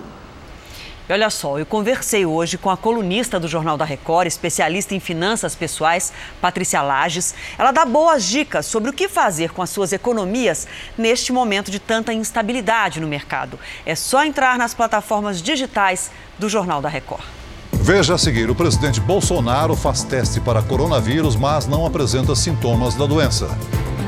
E 1.06 1.12
olha 1.12 1.28
só, 1.28 1.58
eu 1.58 1.66
conversei 1.66 2.24
hoje 2.24 2.56
com 2.56 2.70
a 2.70 2.78
colunista 2.78 3.38
do 3.38 3.46
Jornal 3.46 3.76
da 3.76 3.84
Record, 3.84 4.26
especialista 4.26 4.94
em 4.94 5.00
finanças 5.00 5.54
pessoais, 5.54 6.14
Patrícia 6.40 6.80
Lages. 6.80 7.34
Ela 7.58 7.72
dá 7.72 7.84
boas 7.84 8.24
dicas 8.24 8.64
sobre 8.64 8.88
o 8.88 8.92
que 8.92 9.06
fazer 9.06 9.50
com 9.50 9.60
as 9.60 9.68
suas 9.68 9.92
economias 9.92 10.66
neste 10.96 11.30
momento 11.30 11.70
de 11.70 11.78
tanta 11.78 12.14
instabilidade 12.14 13.00
no 13.00 13.06
mercado. 13.06 13.60
É 13.84 13.94
só 13.94 14.24
entrar 14.24 14.56
nas 14.56 14.72
plataformas 14.72 15.42
digitais 15.42 16.10
do 16.38 16.48
Jornal 16.48 16.80
da 16.80 16.88
Record. 16.88 17.26
Veja 17.74 18.14
a 18.14 18.18
seguir: 18.18 18.48
o 18.48 18.54
presidente 18.54 18.98
Bolsonaro 18.98 19.76
faz 19.76 20.04
teste 20.04 20.40
para 20.40 20.62
coronavírus, 20.62 21.36
mas 21.36 21.66
não 21.66 21.84
apresenta 21.84 22.34
sintomas 22.34 22.94
da 22.94 23.04
doença. 23.04 23.46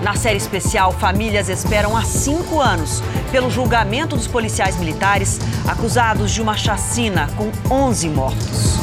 Na 0.02 0.14
série 0.14 0.36
especial, 0.36 0.92
famílias 0.92 1.48
esperam 1.48 1.96
há 1.96 2.02
cinco 2.02 2.60
anos 2.60 3.02
pelo 3.30 3.50
julgamento 3.50 4.16
dos 4.16 4.26
policiais 4.26 4.76
militares 4.78 5.40
acusados 5.66 6.32
de 6.32 6.40
uma 6.42 6.56
chacina 6.56 7.28
com 7.36 7.50
11 7.74 8.08
mortos. 8.10 8.76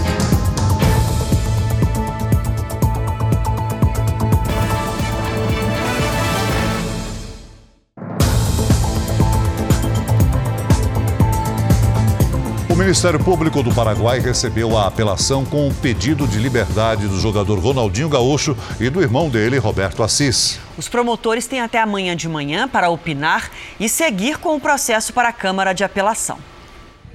Ministério 12.84 13.18
Público 13.18 13.64
do 13.64 13.74
Paraguai 13.74 14.20
recebeu 14.20 14.78
a 14.78 14.88
apelação 14.88 15.46
com 15.46 15.70
um 15.70 15.74
pedido 15.74 16.28
de 16.28 16.38
liberdade 16.38 17.08
do 17.08 17.18
jogador 17.18 17.58
Ronaldinho 17.58 18.10
Gaúcho 18.10 18.58
e 18.78 18.90
do 18.90 19.02
irmão 19.02 19.30
dele, 19.30 19.58
Roberto 19.58 20.04
Assis. 20.04 20.60
Os 20.78 20.90
promotores 20.90 21.48
têm 21.48 21.62
até 21.62 21.80
amanhã 21.80 22.14
de 22.14 22.28
manhã 22.28 22.68
para 22.68 22.90
opinar 22.90 23.50
e 23.80 23.88
seguir 23.88 24.38
com 24.38 24.58
o 24.58 24.60
processo 24.60 25.14
para 25.14 25.30
a 25.30 25.32
Câmara 25.32 25.72
de 25.72 25.82
Apelação. 25.82 26.38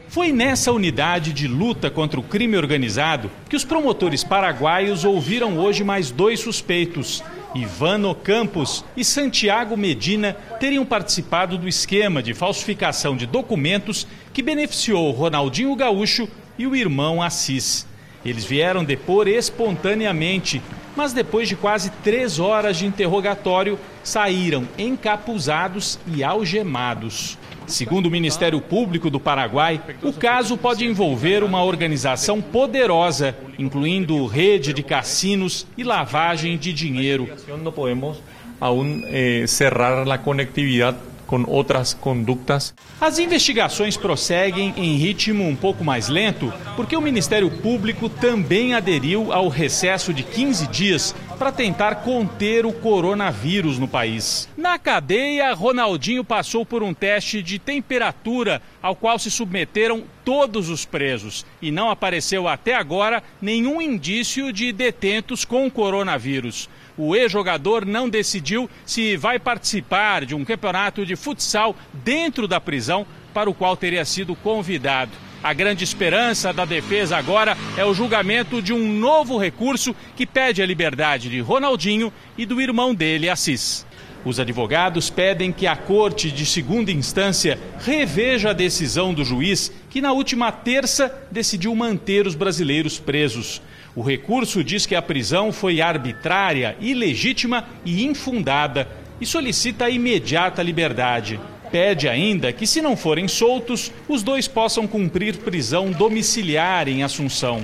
Foi 0.09 0.33
nessa 0.33 0.73
unidade 0.73 1.35
de 1.35 1.47
luta 1.47 1.91
contra 1.91 2.19
o 2.19 2.23
crime 2.23 2.57
organizado 2.57 3.31
que 3.47 3.55
os 3.55 3.63
promotores 3.63 4.25
paraguaios 4.25 5.05
ouviram 5.05 5.59
hoje 5.59 5.85
mais 5.85 6.11
dois 6.11 6.41
suspeitos. 6.41 7.23
Ivano 7.55 8.15
Campos 8.15 8.85
e 8.97 9.05
Santiago 9.05 9.77
Medina 9.77 10.35
teriam 10.61 10.85
participado 10.85 11.57
do 11.57 11.67
esquema 11.67 12.23
de 12.23 12.35
falsificação 12.35 13.17
de 13.17 13.27
documentos 13.27 14.07
que 14.33 14.43
beneficiou 14.43 15.11
Ronaldinho 15.13 15.75
Gaúcho 15.75 16.29
e 16.59 16.67
o 16.67 16.77
irmão 16.77 17.23
Assis. 17.23 17.87
Eles 18.25 18.45
vieram 18.45 18.85
depor 18.85 19.29
espontaneamente, 19.29 20.61
mas 20.95 21.13
depois 21.13 21.49
de 21.49 21.57
quase 21.57 21.91
três 22.03 22.39
horas 22.39 22.77
de 22.77 22.87
interrogatório, 22.87 23.79
saíram 24.03 24.69
encapuzados 24.77 25.99
e 26.07 26.23
algemados. 26.23 27.39
Segundo 27.69 28.07
o 28.07 28.11
Ministério 28.11 28.61
Público 28.61 29.11
do 29.11 29.21
Paraguai, 29.21 29.81
o 30.03 30.13
caso 30.13 30.57
pode 30.57 30.87
envolver 30.87 31.45
uma 31.45 31.63
organização 31.63 32.41
poderosa, 32.41 33.37
incluindo 33.59 34.27
rede 34.27 34.73
de 34.73 34.83
cassinos 34.83 35.67
e 35.77 35.85
lavagem 35.85 36.57
de 36.57 36.73
dinheiro. 36.73 37.29
Não 37.63 37.71
podemos 37.71 38.23
aún 38.59 39.03
eh, 39.05 39.45
cerrar 39.47 40.11
a 40.11 40.19
conectividade 40.19 40.97
com 41.27 41.45
outras 41.47 41.93
condutas. 41.93 42.75
As 42.99 43.19
investigações 43.19 43.99
prosseguem 43.99 44.73
em 44.77 44.97
ritmo 44.97 45.47
um 45.47 45.55
pouco 45.55 45.85
mais 45.85 46.09
lento, 46.09 46.51
porque 46.75 46.97
o 46.97 47.03
Ministério 47.03 47.51
Público 47.51 48.09
também 48.09 48.73
aderiu 48.75 49.31
ao 49.31 49.49
recesso 49.49 50.13
de 50.15 50.23
15 50.23 50.67
dias 50.69 51.15
para 51.39 51.53
tentar 51.53 51.97
conter 51.97 52.67
o 52.67 52.73
coronavírus 52.73 53.79
no 53.79 53.87
país. 53.87 54.49
Na 54.57 54.79
cadeia, 54.79 55.55
Ronaldinho 55.55 56.25
passou 56.25 56.67
por 56.67 56.83
um 56.83 56.93
teste 56.93 57.43
de 57.43 57.59
temperatura 57.59 58.61
ao 58.83 58.97
qual 58.97 59.19
se 59.19 59.31
submeteram 59.31 60.03
todos 60.25 60.69
os 60.69 60.85
presos 60.85 61.47
e 61.63 61.71
não 61.71 61.91
apareceu 61.91 62.49
até 62.49 62.75
agora 62.75 63.23
nenhum 63.41 63.81
indício 63.81 64.53
de 64.53 64.73
detentos 64.73 65.45
com 65.45 65.71
coronavírus 65.71 66.69
o 66.99 67.15
ex-jogador 67.15 67.87
não 67.87 68.09
decidiu 68.09 68.69
se 68.85 69.17
vai 69.17 69.39
participar 69.39 70.27
de 70.27 70.35
um 70.35 70.45
campeonato 70.45 71.07
de 71.07 71.15
futsal 71.15 71.77
dentro 71.93 72.49
da 72.49 72.61
prisão 72.61 73.07
para 73.33 73.49
o 73.49 73.55
qual 73.55 73.77
teria 73.77 74.05
sido 74.05 74.35
convidado. 74.35 75.13
A 75.43 75.53
grande 75.53 75.85
esperança 75.85 76.53
da 76.53 76.65
defesa 76.65 77.17
agora 77.17 77.57
é 77.77 77.85
o 77.85 77.95
julgamento 77.95 78.61
de 78.61 78.73
um 78.73 78.93
novo 78.93 79.39
recurso 79.39 79.95
que 80.17 80.27
pede 80.27 80.61
a 80.61 80.67
liberdade 80.67 81.31
de 81.31 81.39
Ronaldinho 81.41 82.13
e 82.37 82.45
do 82.45 82.61
irmão 82.61 82.93
dele, 82.93 83.31
Assis. 83.31 83.87
Os 84.25 84.41
advogados 84.41 85.11
pedem 85.11 85.53
que 85.53 85.67
a 85.67 85.77
corte 85.77 86.29
de 86.33 86.45
segunda 86.45 86.91
instância 86.91 87.57
reveja 87.79 88.51
a 88.51 88.53
decisão 88.53 89.15
do 89.15 89.25
juiz 89.25 89.71
que, 89.89 90.01
na 90.01 90.13
última 90.13 90.51
terça, 90.51 91.17
decidiu 91.31 91.73
manter 91.73 92.27
os 92.27 92.35
brasileiros 92.35 92.99
presos. 92.99 93.63
O 93.95 94.03
recurso 94.03 94.65
diz 94.65 94.87
que 94.87 94.97
a 94.97 95.03
prisão 95.03 95.53
foi 95.53 95.81
arbitrária, 95.81 96.77
ilegítima 96.81 97.65
e 97.85 98.05
infundada 98.05 98.89
e 99.21 99.27
solicita 99.27 99.85
a 99.85 99.91
imediata 99.91 100.65
liberdade. 100.65 101.39
Pede 101.71 102.09
ainda 102.09 102.53
que, 102.53 102.67
se 102.67 102.81
não 102.81 102.97
forem 102.97 103.29
soltos, 103.29 103.93
os 104.09 104.23
dois 104.23 104.49
possam 104.49 104.87
cumprir 104.87 105.37
prisão 105.39 105.91
domiciliar 105.91 106.89
em 106.89 107.03
Assunção. 107.03 107.63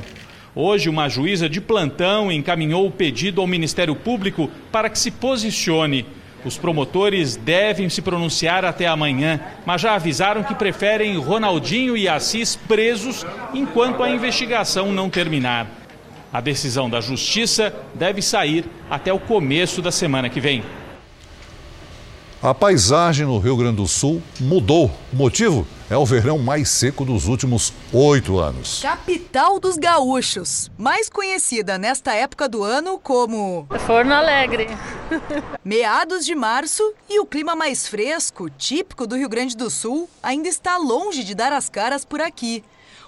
Hoje, 0.54 0.88
uma 0.88 1.08
juíza 1.08 1.48
de 1.48 1.60
plantão 1.60 2.30
encaminhou 2.30 2.86
o 2.86 2.90
pedido 2.90 3.40
ao 3.40 3.46
Ministério 3.46 3.96
Público 3.96 4.50
para 4.70 4.88
que 4.88 4.98
se 4.98 5.10
posicione. 5.10 6.06
Os 6.44 6.58
promotores 6.58 7.36
devem 7.36 7.88
se 7.88 8.02
pronunciar 8.02 8.64
até 8.64 8.86
amanhã, 8.86 9.40
mas 9.64 9.80
já 9.80 9.94
avisaram 9.94 10.44
que 10.44 10.54
preferem 10.54 11.16
Ronaldinho 11.16 11.96
e 11.96 12.06
Assis 12.06 12.54
presos 12.54 13.24
enquanto 13.54 14.02
a 14.02 14.10
investigação 14.10 14.92
não 14.92 15.08
terminar. 15.08 15.66
A 16.30 16.40
decisão 16.40 16.90
da 16.90 17.00
Justiça 17.00 17.74
deve 17.94 18.20
sair 18.20 18.64
até 18.90 19.12
o 19.12 19.18
começo 19.18 19.80
da 19.80 19.90
semana 19.90 20.28
que 20.28 20.40
vem. 20.40 20.62
A 22.44 22.52
paisagem 22.52 23.24
no 23.24 23.38
Rio 23.38 23.56
Grande 23.56 23.76
do 23.76 23.88
Sul 23.88 24.22
mudou. 24.38 24.90
O 25.10 25.16
motivo 25.16 25.66
é 25.88 25.96
o 25.96 26.04
verão 26.04 26.38
mais 26.38 26.68
seco 26.68 27.02
dos 27.02 27.26
últimos 27.26 27.72
oito 27.90 28.38
anos. 28.38 28.82
Capital 28.82 29.58
dos 29.58 29.78
Gaúchos, 29.78 30.70
mais 30.76 31.08
conhecida 31.08 31.78
nesta 31.78 32.12
época 32.12 32.46
do 32.46 32.62
ano 32.62 32.98
como. 32.98 33.66
Forno 33.86 34.12
Alegre. 34.12 34.66
Meados 35.64 36.26
de 36.26 36.34
março 36.34 36.82
e 37.08 37.18
o 37.18 37.24
clima 37.24 37.56
mais 37.56 37.88
fresco, 37.88 38.50
típico 38.50 39.06
do 39.06 39.16
Rio 39.16 39.30
Grande 39.30 39.56
do 39.56 39.70
Sul, 39.70 40.06
ainda 40.22 40.46
está 40.46 40.76
longe 40.76 41.24
de 41.24 41.34
dar 41.34 41.50
as 41.50 41.70
caras 41.70 42.04
por 42.04 42.20
aqui. 42.20 42.62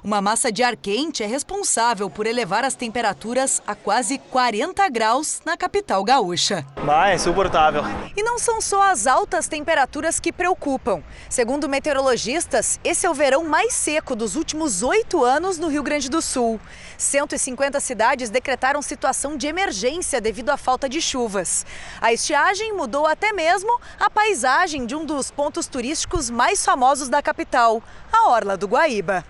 Uma 0.07 0.23
massa 0.23 0.53
de 0.53 0.63
ar 0.63 0.77
quente 0.77 1.25
é 1.25 1.27
responsável 1.27 2.09
por 2.09 2.29
elevar 2.29 2.63
as 2.63 2.77
temperaturas 2.77 3.61
a 3.67 3.75
quase 3.75 4.19
40 4.19 4.89
graus 4.89 5.43
na 5.45 5.57
capital 5.57 6.05
gaúcha. 6.05 6.65
Vai, 6.77 7.11
é 7.11 7.15
insuportável. 7.17 7.83
E 8.17 8.23
não 8.23 8.39
são 8.39 8.61
só 8.61 8.83
as 8.83 9.09
altas 9.09 9.49
temperaturas 9.49 10.21
que 10.21 10.33
preocupam. 10.33 11.03
Segundo 11.29 11.69
meteorologistas, 11.69 12.79
esse 12.85 13.05
é 13.05 13.11
o 13.11 13.15
verão 13.15 13.43
mais 13.47 13.75
seco 13.75 14.15
dos 14.15 14.37
últimos 14.37 14.85
oito 14.85 15.25
anos 15.25 15.59
no 15.59 15.67
Rio 15.67 15.83
Grande 15.83 16.09
do 16.09 16.23
Sul. 16.23 16.61
150 16.97 17.81
cidades 17.81 18.31
decretaram 18.31 18.81
situação 18.83 19.37
de 19.37 19.49
emergência 19.49 20.21
devido 20.21 20.51
à 20.51 20.57
falta 20.57 20.89
de 20.89 21.03
chuvas. 21.03 21.67
A 22.01 22.13
estiagem 22.13 22.73
mudou 22.73 23.09
até 23.09 23.33
mesmo 23.33 23.77
a 23.99 24.09
paisagem 24.09 24.87
de 24.87 24.95
um 24.95 25.05
dos 25.05 25.33
pontos 25.33 25.67
turísticos 25.67 26.31
mais 26.31 26.65
famosos 26.65 27.09
da 27.09 27.21
capital, 27.21 27.83
a 28.13 28.29
Orla 28.29 28.57
do 28.57 28.69
Guaíba. 28.69 29.25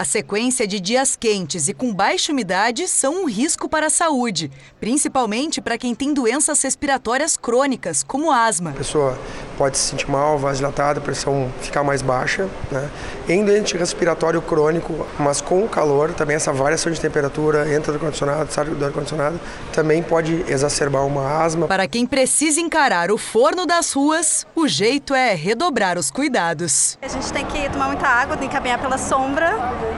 A 0.00 0.04
sequência 0.06 0.66
de 0.66 0.80
dias 0.80 1.14
quentes 1.14 1.68
e 1.68 1.74
com 1.74 1.92
baixa 1.92 2.32
umidade 2.32 2.88
são 2.88 3.24
um 3.24 3.26
risco 3.26 3.68
para 3.68 3.88
a 3.88 3.90
saúde, 3.90 4.50
principalmente 4.80 5.60
para 5.60 5.76
quem 5.76 5.94
tem 5.94 6.14
doenças 6.14 6.62
respiratórias 6.62 7.36
crônicas, 7.36 8.02
como 8.02 8.32
asma. 8.32 8.70
A 8.70 8.72
pessoa 8.72 9.18
pode 9.58 9.76
se 9.76 9.90
sentir 9.90 10.10
mal, 10.10 10.38
vasodilatada, 10.38 11.00
a 11.00 11.02
pressão 11.02 11.52
ficar 11.60 11.84
mais 11.84 12.00
baixa. 12.00 12.48
Né? 12.70 12.90
Em 13.28 13.44
doente 13.44 13.76
respiratório 13.76 14.40
crônico, 14.40 15.06
mas 15.18 15.42
com 15.42 15.62
o 15.62 15.68
calor, 15.68 16.14
também 16.14 16.34
essa 16.34 16.50
variação 16.50 16.90
de 16.90 16.98
temperatura, 16.98 17.70
entra 17.70 17.92
do 17.92 17.96
ar-condicionado, 17.96 18.50
sai 18.50 18.64
do 18.64 18.82
ar-condicionado, 18.82 19.38
também 19.70 20.02
pode 20.02 20.46
exacerbar 20.48 21.04
uma 21.04 21.42
asma. 21.42 21.66
Para 21.66 21.86
quem 21.86 22.06
precisa 22.06 22.58
encarar 22.58 23.10
o 23.10 23.18
forno 23.18 23.66
das 23.66 23.92
ruas, 23.92 24.46
o 24.56 24.66
jeito 24.66 25.14
é 25.14 25.34
redobrar 25.34 25.98
os 25.98 26.10
cuidados. 26.10 26.96
A 27.02 27.08
gente 27.08 27.30
tem 27.30 27.44
que 27.44 27.68
tomar 27.68 27.88
muita 27.88 28.06
água, 28.08 28.34
tem 28.38 28.48
que 28.48 28.54
caminhar 28.54 28.80
pela 28.80 28.96
sombra 28.96 29.89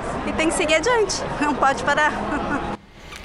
tem 0.42 0.48
que 0.48 0.56
seguir 0.56 0.74
adiante, 0.74 1.22
não 1.40 1.54
pode 1.54 1.84
parar. 1.84 2.12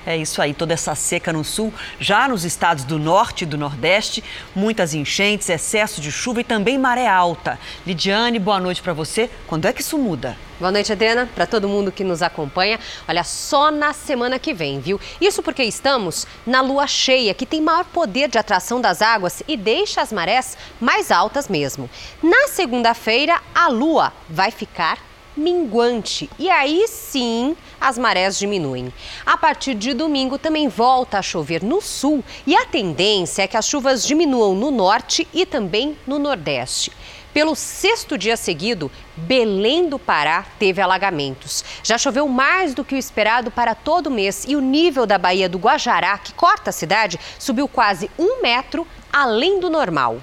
É 0.06 0.16
isso 0.16 0.40
aí, 0.40 0.54
toda 0.54 0.72
essa 0.72 0.94
seca 0.94 1.34
no 1.34 1.44
sul, 1.44 1.74
já 2.00 2.28
nos 2.28 2.46
estados 2.46 2.84
do 2.84 3.00
norte 3.00 3.42
e 3.42 3.48
do 3.48 3.58
nordeste, 3.58 4.24
muitas 4.56 4.94
enchentes, 4.94 5.50
excesso 5.50 6.00
de 6.00 6.12
chuva 6.12 6.42
e 6.42 6.44
também 6.44 6.78
maré 6.78 7.08
alta. 7.08 7.58
Lidiane, 7.88 8.38
boa 8.38 8.60
noite 8.60 8.84
para 8.84 8.94
você. 8.94 9.32
Quando 9.48 9.66
é 9.66 9.74
que 9.74 9.82
isso 9.82 9.98
muda? 9.98 10.38
Boa 10.60 10.72
noite, 10.72 10.92
Adriana, 10.92 11.28
para 11.34 11.48
todo 11.48 11.68
mundo 11.68 11.92
que 11.92 12.04
nos 12.04 12.22
acompanha. 12.22 12.80
Olha, 13.08 13.24
só 13.24 13.72
na 13.72 13.94
semana 13.94 14.38
que 14.38 14.54
vem, 14.54 14.80
viu? 14.80 15.02
Isso 15.20 15.42
porque 15.42 15.64
estamos 15.64 16.28
na 16.46 16.62
lua 16.62 16.86
cheia, 16.86 17.34
que 17.34 17.48
tem 17.48 17.62
maior 17.62 17.84
poder 17.86 18.30
de 18.30 18.38
atração 18.38 18.80
das 18.80 19.02
águas 19.02 19.42
e 19.48 19.58
deixa 19.58 20.02
as 20.02 20.14
marés 20.14 20.56
mais 20.80 21.10
altas 21.10 21.50
mesmo. 21.50 21.90
Na 22.22 22.48
segunda-feira, 22.48 23.42
a 23.56 23.68
lua 23.70 24.14
vai 24.30 24.52
ficar 24.52 25.00
minguante 25.38 26.30
e 26.38 26.50
aí 26.50 26.88
sim 26.88 27.56
as 27.80 27.98
marés 27.98 28.38
diminuem. 28.38 28.92
A 29.26 29.38
partir 29.38 29.76
de 29.76 29.94
domingo 29.94 30.38
também 30.38 30.68
volta 30.68 31.20
a 31.20 31.22
chover 31.22 31.64
no 31.64 31.82
sul 31.82 32.24
e 32.46 32.56
a 32.56 32.66
tendência 32.66 33.44
é 33.44 33.48
que 33.48 33.58
as 33.58 33.68
chuvas 33.68 34.06
diminuam 34.06 34.56
no 34.56 34.72
norte 34.72 35.28
e 35.34 35.46
também 35.46 35.98
no 36.06 36.18
nordeste. 36.18 36.92
Pelo 37.34 37.56
sexto 37.56 38.18
dia 38.18 38.36
seguido, 38.36 38.92
Belém 39.16 39.88
do 39.88 40.00
Pará 40.00 40.44
teve 40.58 40.82
alagamentos. 40.82 41.64
Já 41.84 41.96
choveu 41.96 42.28
mais 42.28 42.74
do 42.74 42.84
que 42.84 42.96
o 42.96 42.98
esperado 42.98 43.52
para 43.52 43.76
todo 43.76 44.10
mês 44.10 44.44
e 44.48 44.56
o 44.56 44.60
nível 44.60 45.06
da 45.06 45.20
Baía 45.20 45.48
do 45.48 45.60
Guajará, 45.60 46.18
que 46.18 46.34
corta 46.34 46.72
a 46.72 46.74
cidade, 46.74 47.20
subiu 47.38 47.68
quase 47.68 48.10
um 48.18 48.42
metro 48.42 48.88
além 49.14 49.60
do 49.60 49.70
normal. 49.70 50.18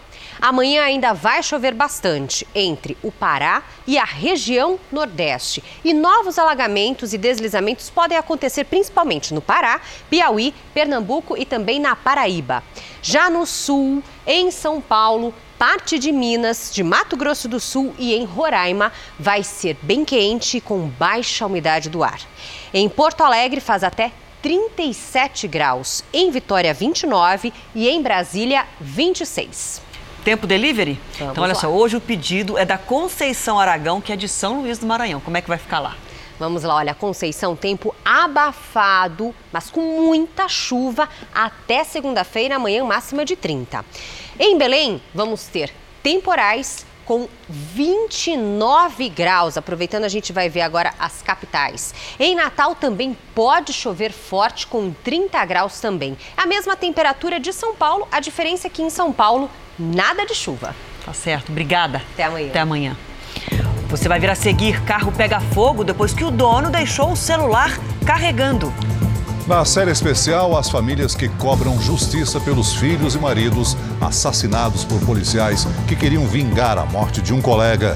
Amanhã 0.46 0.82
ainda 0.82 1.14
vai 1.14 1.42
chover 1.42 1.72
bastante 1.72 2.46
entre 2.54 2.98
o 3.02 3.10
Pará 3.10 3.62
e 3.86 3.96
a 3.96 4.04
região 4.04 4.78
Nordeste. 4.92 5.64
E 5.82 5.94
novos 5.94 6.38
alagamentos 6.38 7.14
e 7.14 7.16
deslizamentos 7.16 7.88
podem 7.88 8.18
acontecer 8.18 8.64
principalmente 8.64 9.32
no 9.32 9.40
Pará, 9.40 9.80
Piauí, 10.10 10.52
Pernambuco 10.74 11.34
e 11.34 11.46
também 11.46 11.80
na 11.80 11.96
Paraíba. 11.96 12.62
Já 13.00 13.30
no 13.30 13.46
Sul, 13.46 14.02
em 14.26 14.50
São 14.50 14.82
Paulo, 14.82 15.32
parte 15.58 15.98
de 15.98 16.12
Minas, 16.12 16.70
de 16.74 16.82
Mato 16.82 17.16
Grosso 17.16 17.48
do 17.48 17.58
Sul 17.58 17.94
e 17.98 18.12
em 18.12 18.26
Roraima 18.26 18.92
vai 19.18 19.42
ser 19.42 19.78
bem 19.80 20.04
quente 20.04 20.60
com 20.60 20.86
baixa 20.88 21.46
umidade 21.46 21.88
do 21.88 22.04
ar. 22.04 22.20
Em 22.74 22.86
Porto 22.86 23.22
Alegre 23.22 23.62
faz 23.62 23.82
até 23.82 24.12
37 24.42 25.48
graus, 25.48 26.04
em 26.12 26.30
Vitória 26.30 26.74
29 26.74 27.50
e 27.74 27.88
em 27.88 28.02
Brasília 28.02 28.66
26. 28.78 29.83
Tempo 30.24 30.46
delivery? 30.46 30.98
Vamos 31.18 31.32
então, 31.32 31.44
olha 31.44 31.52
lá. 31.52 31.60
só, 31.60 31.68
hoje 31.68 31.96
o 31.96 32.00
pedido 32.00 32.56
é 32.56 32.64
da 32.64 32.78
Conceição 32.78 33.58
Aragão, 33.60 34.00
que 34.00 34.10
é 34.10 34.16
de 34.16 34.26
São 34.26 34.62
Luís 34.62 34.78
do 34.78 34.86
Maranhão. 34.86 35.20
Como 35.20 35.36
é 35.36 35.42
que 35.42 35.48
vai 35.48 35.58
ficar 35.58 35.80
lá? 35.80 35.94
Vamos 36.38 36.62
lá, 36.62 36.76
olha, 36.76 36.94
Conceição, 36.94 37.54
tempo 37.54 37.94
abafado, 38.02 39.34
mas 39.52 39.70
com 39.70 39.82
muita 39.82 40.48
chuva 40.48 41.08
até 41.32 41.84
segunda-feira, 41.84 42.56
amanhã 42.56 42.82
máxima 42.84 43.24
de 43.24 43.36
30. 43.36 43.84
Em 44.40 44.56
Belém, 44.56 45.00
vamos 45.14 45.44
ter 45.44 45.70
temporais 46.02 46.86
com 47.04 47.28
29 47.48 49.08
graus. 49.08 49.56
Aproveitando, 49.56 50.04
a 50.04 50.08
gente 50.08 50.32
vai 50.32 50.48
ver 50.48 50.62
agora 50.62 50.92
as 50.98 51.22
capitais. 51.22 51.94
Em 52.18 52.34
Natal 52.34 52.74
também 52.74 53.16
pode 53.34 53.72
chover 53.72 54.12
forte 54.12 54.66
com 54.66 54.92
30 55.04 55.44
graus 55.44 55.80
também. 55.80 56.16
A 56.36 56.46
mesma 56.46 56.76
temperatura 56.76 57.38
de 57.38 57.52
São 57.52 57.74
Paulo, 57.74 58.08
a 58.10 58.20
diferença 58.20 58.66
é 58.66 58.70
que 58.70 58.82
em 58.82 58.90
São 58.90 59.12
Paulo 59.12 59.50
nada 59.78 60.24
de 60.26 60.34
chuva. 60.34 60.74
Tá 61.04 61.12
certo, 61.12 61.50
obrigada. 61.50 62.02
Até 62.12 62.24
amanhã. 62.24 62.48
Até 62.48 62.60
amanhã. 62.60 62.96
Você 63.88 64.08
vai 64.08 64.18
vir 64.18 64.30
a 64.30 64.34
seguir: 64.34 64.82
carro 64.84 65.12
pega 65.12 65.40
fogo 65.40 65.84
depois 65.84 66.12
que 66.14 66.24
o 66.24 66.30
dono 66.30 66.70
deixou 66.70 67.12
o 67.12 67.16
celular 67.16 67.70
carregando. 68.06 68.72
Na 69.46 69.62
série 69.62 69.90
especial, 69.90 70.56
as 70.56 70.70
famílias 70.70 71.14
que 71.14 71.28
cobram 71.28 71.78
justiça 71.78 72.40
pelos 72.40 72.72
filhos 72.72 73.14
e 73.14 73.18
maridos 73.18 73.76
assassinados 74.00 74.86
por 74.86 74.98
policiais 75.00 75.66
que 75.86 75.94
queriam 75.94 76.26
vingar 76.26 76.78
a 76.78 76.86
morte 76.86 77.20
de 77.20 77.34
um 77.34 77.42
colega. 77.42 77.94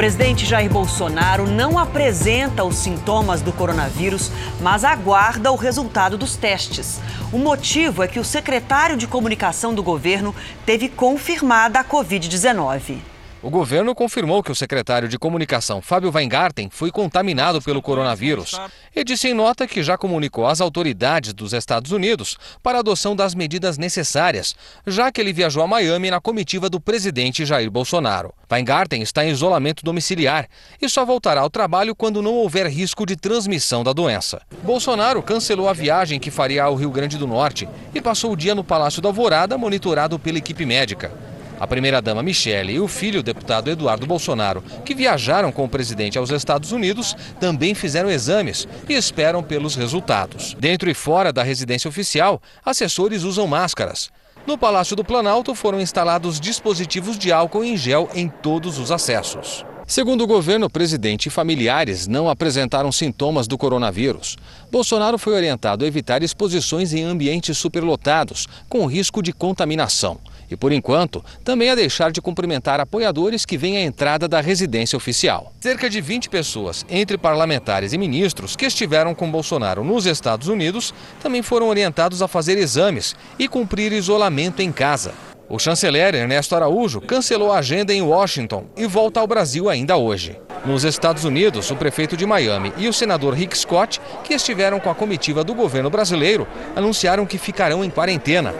Presidente 0.00 0.46
Jair 0.46 0.72
Bolsonaro 0.72 1.46
não 1.46 1.78
apresenta 1.78 2.64
os 2.64 2.76
sintomas 2.76 3.42
do 3.42 3.52
coronavírus, 3.52 4.32
mas 4.58 4.82
aguarda 4.82 5.52
o 5.52 5.56
resultado 5.56 6.16
dos 6.16 6.36
testes. 6.36 6.98
O 7.30 7.36
motivo 7.36 8.02
é 8.02 8.08
que 8.08 8.18
o 8.18 8.24
secretário 8.24 8.96
de 8.96 9.06
comunicação 9.06 9.74
do 9.74 9.82
governo 9.82 10.34
teve 10.64 10.88
confirmada 10.88 11.80
a 11.80 11.84
Covid-19. 11.84 13.09
O 13.42 13.48
governo 13.48 13.94
confirmou 13.94 14.42
que 14.42 14.52
o 14.52 14.54
secretário 14.54 15.08
de 15.08 15.18
comunicação, 15.18 15.80
Fábio 15.80 16.12
Weingarten, 16.14 16.68
foi 16.70 16.90
contaminado 16.90 17.62
pelo 17.62 17.80
coronavírus 17.80 18.60
e 18.94 19.02
disse 19.02 19.28
em 19.28 19.34
nota 19.34 19.66
que 19.66 19.82
já 19.82 19.96
comunicou 19.96 20.46
às 20.46 20.60
autoridades 20.60 21.32
dos 21.32 21.54
Estados 21.54 21.90
Unidos 21.90 22.36
para 22.62 22.76
a 22.76 22.80
adoção 22.80 23.16
das 23.16 23.34
medidas 23.34 23.78
necessárias, 23.78 24.54
já 24.86 25.10
que 25.10 25.22
ele 25.22 25.32
viajou 25.32 25.62
a 25.62 25.66
Miami 25.66 26.10
na 26.10 26.20
comitiva 26.20 26.68
do 26.68 26.78
presidente 26.78 27.46
Jair 27.46 27.70
Bolsonaro. 27.70 28.34
Weingarten 28.52 29.00
está 29.00 29.24
em 29.24 29.30
isolamento 29.30 29.82
domiciliar 29.82 30.46
e 30.80 30.86
só 30.86 31.06
voltará 31.06 31.40
ao 31.40 31.48
trabalho 31.48 31.94
quando 31.94 32.20
não 32.20 32.34
houver 32.34 32.66
risco 32.66 33.06
de 33.06 33.16
transmissão 33.16 33.82
da 33.82 33.94
doença. 33.94 34.42
Bolsonaro 34.62 35.22
cancelou 35.22 35.66
a 35.66 35.72
viagem 35.72 36.20
que 36.20 36.30
faria 36.30 36.64
ao 36.64 36.74
Rio 36.74 36.90
Grande 36.90 37.16
do 37.16 37.26
Norte 37.26 37.66
e 37.94 38.02
passou 38.02 38.32
o 38.32 38.36
dia 38.36 38.54
no 38.54 38.62
Palácio 38.62 39.00
da 39.00 39.08
Alvorada, 39.08 39.56
monitorado 39.56 40.18
pela 40.18 40.36
equipe 40.36 40.66
médica. 40.66 41.29
A 41.60 41.66
primeira-dama 41.66 42.22
Michele 42.22 42.72
e 42.72 42.80
o 42.80 42.88
filho, 42.88 43.20
o 43.20 43.22
deputado 43.22 43.68
Eduardo 43.68 44.06
Bolsonaro, 44.06 44.64
que 44.82 44.94
viajaram 44.94 45.52
com 45.52 45.66
o 45.66 45.68
presidente 45.68 46.16
aos 46.16 46.30
Estados 46.30 46.72
Unidos, 46.72 47.14
também 47.38 47.74
fizeram 47.74 48.10
exames 48.10 48.66
e 48.88 48.94
esperam 48.94 49.42
pelos 49.42 49.76
resultados. 49.76 50.56
Dentro 50.58 50.88
e 50.88 50.94
fora 50.94 51.30
da 51.30 51.42
residência 51.42 51.86
oficial, 51.86 52.40
assessores 52.64 53.24
usam 53.24 53.46
máscaras. 53.46 54.10
No 54.46 54.56
Palácio 54.56 54.96
do 54.96 55.04
Planalto 55.04 55.54
foram 55.54 55.78
instalados 55.78 56.40
dispositivos 56.40 57.18
de 57.18 57.30
álcool 57.30 57.62
em 57.62 57.76
gel 57.76 58.08
em 58.14 58.26
todos 58.26 58.78
os 58.78 58.90
acessos. 58.90 59.62
Segundo 59.86 60.22
o 60.22 60.26
governo, 60.26 60.66
o 60.66 60.70
presidente 60.70 61.26
e 61.26 61.30
familiares 61.30 62.06
não 62.06 62.28
apresentaram 62.28 62.92
sintomas 62.92 63.48
do 63.48 63.58
coronavírus. 63.58 64.38
Bolsonaro 64.70 65.18
foi 65.18 65.34
orientado 65.34 65.84
a 65.84 65.88
evitar 65.88 66.22
exposições 66.22 66.94
em 66.94 67.02
ambientes 67.02 67.58
superlotados, 67.58 68.46
com 68.68 68.86
risco 68.86 69.20
de 69.20 69.32
contaminação. 69.32 70.18
E, 70.50 70.56
por 70.56 70.72
enquanto, 70.72 71.24
também 71.44 71.70
a 71.70 71.74
deixar 71.74 72.10
de 72.10 72.20
cumprimentar 72.20 72.80
apoiadores 72.80 73.46
que 73.46 73.56
vêm 73.56 73.76
à 73.76 73.82
entrada 73.82 74.26
da 74.26 74.40
residência 74.40 74.96
oficial. 74.96 75.52
Cerca 75.60 75.88
de 75.88 76.00
20 76.00 76.28
pessoas, 76.28 76.84
entre 76.88 77.16
parlamentares 77.16 77.92
e 77.92 77.98
ministros, 77.98 78.56
que 78.56 78.66
estiveram 78.66 79.14
com 79.14 79.30
Bolsonaro 79.30 79.84
nos 79.84 80.06
Estados 80.06 80.48
Unidos, 80.48 80.92
também 81.22 81.42
foram 81.42 81.68
orientados 81.68 82.22
a 82.22 82.28
fazer 82.28 82.58
exames 82.58 83.14
e 83.38 83.46
cumprir 83.46 83.92
isolamento 83.92 84.60
em 84.60 84.72
casa. 84.72 85.29
O 85.50 85.58
chanceler 85.58 86.14
Ernesto 86.14 86.54
Araújo 86.54 87.00
cancelou 87.00 87.50
a 87.50 87.58
agenda 87.58 87.92
em 87.92 88.00
Washington 88.00 88.66
e 88.76 88.86
volta 88.86 89.18
ao 89.18 89.26
Brasil 89.26 89.68
ainda 89.68 89.96
hoje. 89.96 90.38
Nos 90.64 90.84
Estados 90.84 91.24
Unidos, 91.24 91.68
o 91.72 91.76
prefeito 91.76 92.16
de 92.16 92.24
Miami 92.24 92.72
e 92.76 92.86
o 92.86 92.92
senador 92.92 93.34
Rick 93.34 93.58
Scott, 93.58 94.00
que 94.22 94.32
estiveram 94.32 94.78
com 94.78 94.88
a 94.88 94.94
comitiva 94.94 95.42
do 95.42 95.52
governo 95.52 95.90
brasileiro, 95.90 96.46
anunciaram 96.76 97.26
que 97.26 97.36
ficarão 97.36 97.82
em 97.82 97.90
quarentena. 97.90 98.54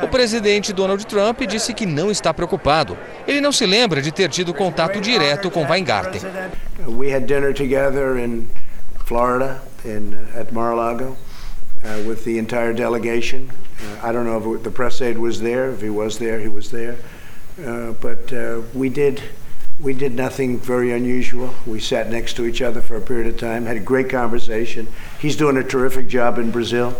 O 0.00 0.06
presidente 0.06 0.72
Donald 0.72 1.04
Trump 1.04 1.40
disse 1.48 1.74
que 1.74 1.84
não 1.84 2.12
está 2.12 2.32
preocupado. 2.32 2.96
Ele 3.26 3.40
não 3.40 3.50
se 3.50 3.66
lembra 3.66 4.00
de 4.00 4.12
ter 4.12 4.28
tido 4.28 4.54
contato 4.54 5.00
direto 5.00 5.50
com 5.50 5.68
Weingarten. 5.68 6.20
We 6.86 7.10
Florida, 9.04 9.62
at 10.36 10.52
Mar-a-Lago, 10.52 11.16
uh, 11.84 12.02
with 12.06 12.24
the 12.24 12.38
entire 12.38 12.72
delegation. 12.72 13.50
Uh, 13.80 14.00
I 14.02 14.12
don't 14.12 14.24
know 14.24 14.54
if 14.54 14.62
the 14.62 14.70
press 14.70 15.00
aide 15.00 15.18
was 15.18 15.40
there. 15.40 15.70
If 15.70 15.80
he 15.80 15.90
was 15.90 16.18
there, 16.18 16.40
he 16.40 16.48
was 16.48 16.70
there. 16.70 16.96
Uh, 17.64 17.92
but 17.92 18.32
uh, 18.32 18.62
we 18.74 18.88
did 18.88 19.22
we 19.78 19.92
did 19.92 20.14
nothing 20.14 20.58
very 20.58 20.92
unusual. 20.92 21.54
We 21.66 21.80
sat 21.80 22.10
next 22.10 22.34
to 22.36 22.46
each 22.46 22.62
other 22.62 22.80
for 22.80 22.96
a 22.96 23.00
period 23.00 23.26
of 23.26 23.38
time, 23.38 23.66
had 23.66 23.76
a 23.76 23.80
great 23.80 24.08
conversation. 24.08 24.88
He's 25.20 25.36
doing 25.36 25.58
a 25.58 25.62
terrific 25.62 26.08
job 26.08 26.38
in 26.38 26.50
Brazil, 26.50 26.96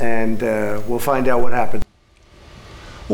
and 0.00 0.42
uh, 0.42 0.82
we'll 0.88 0.98
find 0.98 1.28
out 1.28 1.42
what 1.42 1.52
happens. 1.52 1.84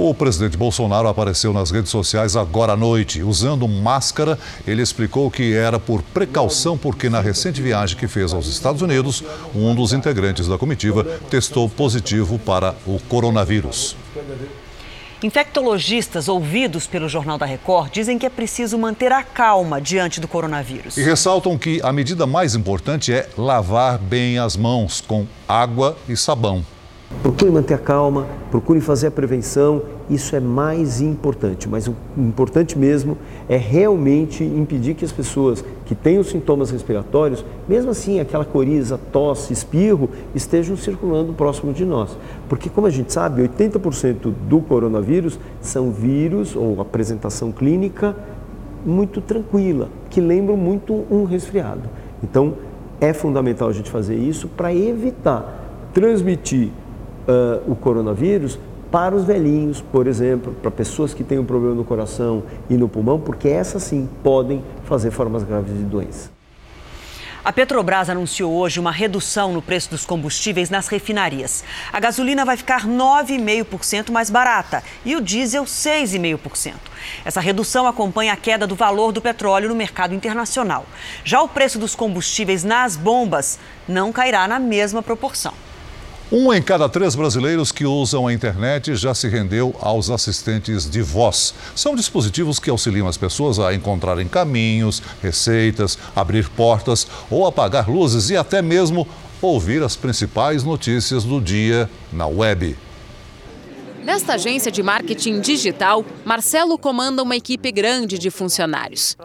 O 0.00 0.14
presidente 0.14 0.56
Bolsonaro 0.56 1.08
apareceu 1.08 1.52
nas 1.52 1.72
redes 1.72 1.90
sociais 1.90 2.36
agora 2.36 2.74
à 2.74 2.76
noite. 2.76 3.20
Usando 3.20 3.66
máscara, 3.66 4.38
ele 4.64 4.80
explicou 4.80 5.28
que 5.28 5.52
era 5.54 5.80
por 5.80 6.02
precaução, 6.02 6.78
porque 6.78 7.10
na 7.10 7.20
recente 7.20 7.60
viagem 7.60 7.96
que 7.96 8.06
fez 8.06 8.32
aos 8.32 8.46
Estados 8.46 8.80
Unidos, 8.80 9.24
um 9.52 9.74
dos 9.74 9.92
integrantes 9.92 10.46
da 10.46 10.56
comitiva 10.56 11.02
testou 11.28 11.68
positivo 11.68 12.38
para 12.38 12.76
o 12.86 13.00
coronavírus. 13.08 13.96
Infectologistas 15.20 16.28
ouvidos 16.28 16.86
pelo 16.86 17.08
Jornal 17.08 17.36
da 17.36 17.44
Record 17.44 17.90
dizem 17.90 18.16
que 18.20 18.24
é 18.24 18.30
preciso 18.30 18.78
manter 18.78 19.10
a 19.10 19.24
calma 19.24 19.80
diante 19.80 20.20
do 20.20 20.28
coronavírus. 20.28 20.96
E 20.96 21.02
ressaltam 21.02 21.58
que 21.58 21.80
a 21.82 21.92
medida 21.92 22.24
mais 22.24 22.54
importante 22.54 23.12
é 23.12 23.28
lavar 23.36 23.98
bem 23.98 24.38
as 24.38 24.56
mãos 24.56 25.00
com 25.00 25.26
água 25.48 25.98
e 26.08 26.16
sabão. 26.16 26.64
Procure 27.22 27.50
manter 27.50 27.74
a 27.74 27.78
calma, 27.78 28.26
procure 28.50 28.80
fazer 28.80 29.06
a 29.06 29.10
prevenção, 29.10 29.82
isso 30.10 30.36
é 30.36 30.40
mais 30.40 31.00
importante. 31.00 31.68
Mas 31.68 31.88
o 31.88 31.94
importante 32.16 32.78
mesmo 32.78 33.16
é 33.48 33.56
realmente 33.56 34.44
impedir 34.44 34.94
que 34.94 35.04
as 35.04 35.10
pessoas 35.10 35.64
que 35.84 35.94
têm 35.94 36.18
os 36.18 36.28
sintomas 36.28 36.70
respiratórios, 36.70 37.44
mesmo 37.68 37.90
assim 37.90 38.20
aquela 38.20 38.44
coriza, 38.44 38.98
tosse, 39.10 39.52
espirro, 39.52 40.10
estejam 40.34 40.76
circulando 40.76 41.32
próximo 41.32 41.72
de 41.72 41.84
nós. 41.84 42.16
Porque, 42.48 42.68
como 42.68 42.86
a 42.86 42.90
gente 42.90 43.12
sabe, 43.12 43.42
80% 43.42 44.32
do 44.48 44.60
coronavírus 44.60 45.40
são 45.60 45.90
vírus 45.90 46.54
ou 46.54 46.80
apresentação 46.80 47.50
clínica 47.50 48.14
muito 48.86 49.20
tranquila, 49.20 49.88
que 50.08 50.20
lembram 50.20 50.56
muito 50.56 51.04
um 51.10 51.24
resfriado. 51.24 51.88
Então, 52.22 52.54
é 53.00 53.12
fundamental 53.12 53.68
a 53.68 53.72
gente 53.72 53.90
fazer 53.90 54.16
isso 54.16 54.46
para 54.46 54.74
evitar 54.74 55.90
transmitir 55.92 56.70
uh, 57.28 57.70
o 57.70 57.76
coronavírus 57.76 58.58
para 58.90 59.14
os 59.14 59.24
velhinhos, 59.24 59.82
por 59.82 60.06
exemplo, 60.06 60.54
para 60.62 60.70
pessoas 60.70 61.12
que 61.12 61.22
têm 61.22 61.38
um 61.38 61.44
problema 61.44 61.74
no 61.74 61.84
coração 61.84 62.42
e 62.70 62.74
no 62.74 62.88
pulmão, 62.88 63.20
porque 63.20 63.48
essas 63.48 63.82
sim 63.82 64.08
podem 64.22 64.64
fazer 64.84 65.10
formas 65.10 65.42
graves 65.42 65.76
de 65.76 65.84
doença. 65.84 66.30
A 67.44 67.52
Petrobras 67.52 68.10
anunciou 68.10 68.52
hoje 68.52 68.80
uma 68.80 68.90
redução 68.90 69.52
no 69.52 69.62
preço 69.62 69.90
dos 69.90 70.04
combustíveis 70.04 70.68
nas 70.68 70.88
refinarias. 70.88 71.64
A 71.92 72.00
gasolina 72.00 72.44
vai 72.44 72.56
ficar 72.56 72.86
9,5% 72.86 74.10
mais 74.10 74.28
barata 74.28 74.82
e 75.04 75.14
o 75.14 75.20
diesel 75.20 75.64
6,5%. 75.64 76.74
Essa 77.24 77.40
redução 77.40 77.86
acompanha 77.86 78.32
a 78.32 78.36
queda 78.36 78.66
do 78.66 78.74
valor 78.74 79.12
do 79.12 79.22
petróleo 79.22 79.68
no 79.68 79.74
mercado 79.74 80.14
internacional. 80.14 80.84
Já 81.24 81.40
o 81.40 81.48
preço 81.48 81.78
dos 81.78 81.94
combustíveis 81.94 82.64
nas 82.64 82.96
bombas 82.96 83.58
não 83.86 84.12
cairá 84.12 84.48
na 84.48 84.58
mesma 84.58 85.02
proporção. 85.02 85.54
Um 86.30 86.52
em 86.52 86.60
cada 86.60 86.90
três 86.90 87.14
brasileiros 87.14 87.72
que 87.72 87.86
usam 87.86 88.26
a 88.26 88.32
internet 88.34 88.94
já 88.94 89.14
se 89.14 89.28
rendeu 89.28 89.74
aos 89.80 90.10
assistentes 90.10 90.88
de 90.88 91.00
voz. 91.00 91.54
São 91.74 91.96
dispositivos 91.96 92.58
que 92.58 92.68
auxiliam 92.68 93.08
as 93.08 93.16
pessoas 93.16 93.58
a 93.58 93.72
encontrarem 93.72 94.28
caminhos, 94.28 95.02
receitas, 95.22 95.98
abrir 96.14 96.46
portas 96.50 97.06
ou 97.30 97.46
apagar 97.46 97.88
luzes 97.88 98.28
e 98.28 98.36
até 98.36 98.60
mesmo 98.60 99.08
ouvir 99.40 99.82
as 99.82 99.96
principais 99.96 100.62
notícias 100.62 101.24
do 101.24 101.40
dia 101.40 101.88
na 102.12 102.26
web. 102.26 102.76
Nesta 104.04 104.34
agência 104.34 104.70
de 104.70 104.82
marketing 104.82 105.40
digital, 105.40 106.04
Marcelo 106.26 106.76
comanda 106.76 107.22
uma 107.22 107.36
equipe 107.36 107.72
grande 107.72 108.18
de 108.18 108.30
funcionários. 108.30 109.16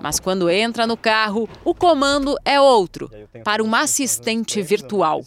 Mas 0.00 0.20
quando 0.20 0.48
entra 0.48 0.86
no 0.86 0.96
carro, 0.96 1.48
o 1.64 1.74
comando 1.74 2.36
é 2.44 2.60
outro 2.60 3.10
para 3.42 3.62
uma 3.62 3.80
assistente 3.80 4.62
virtual. 4.62 5.24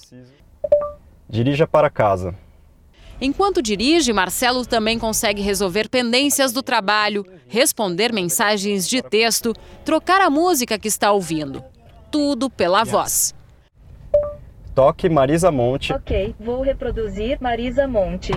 Dirija 1.28 1.66
para 1.66 1.90
casa. 1.90 2.36
Enquanto 3.20 3.62
dirige, 3.62 4.12
Marcelo 4.12 4.66
também 4.66 5.00
consegue 5.00 5.42
resolver 5.42 5.90
pendências 5.90 6.52
do 6.52 6.62
trabalho, 6.62 7.26
responder 7.48 8.12
mensagens 8.12 8.88
de 8.88 9.02
texto, 9.02 9.54
trocar 9.84 10.22
a 10.22 10.30
música 10.30 10.78
que 10.78 10.88
está 10.88 11.12
ouvindo. 11.12 11.64
Tudo 12.12 12.50
pela 12.50 12.84
voz. 12.84 13.34
Toque 14.76 15.08
Marisa 15.10 15.52
Monte. 15.52 15.94
Ok, 15.94 16.36
vou 16.40 16.62
reproduzir 16.62 17.38
Marisa 17.42 17.88
Monte. 17.88 18.34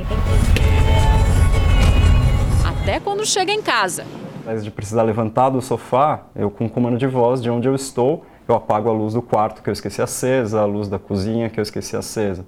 Até 2.65 3.01
quando 3.01 3.27
chega 3.27 3.53
em 3.53 3.61
casa. 3.61 4.05
Ao 4.47 4.53
invés 4.53 4.65
de 4.65 4.71
precisar 4.71 5.03
levantar 5.03 5.51
do 5.51 5.61
sofá, 5.61 6.23
eu 6.35 6.51
com 6.51 6.67
o 6.67 6.71
comando 6.71 6.97
de 6.97 7.07
voz 7.07 7.43
de 7.43 7.51
onde 7.51 7.69
eu 7.69 7.75
estou, 7.75 8.25
eu 8.47 8.55
apago 8.55 8.89
a 8.89 8.93
luz 8.93 9.13
do 9.13 9.21
quarto 9.21 9.63
que 9.63 9.69
eu 9.69 9.73
esqueci 9.73 10.01
acesa, 10.01 10.61
a 10.61 10.65
luz 10.65 10.89
da 10.89 10.99
cozinha 10.99 11.51
que 11.51 11.61
eu 11.61 11.63
esqueci 11.63 11.97
acesa. 11.97 12.47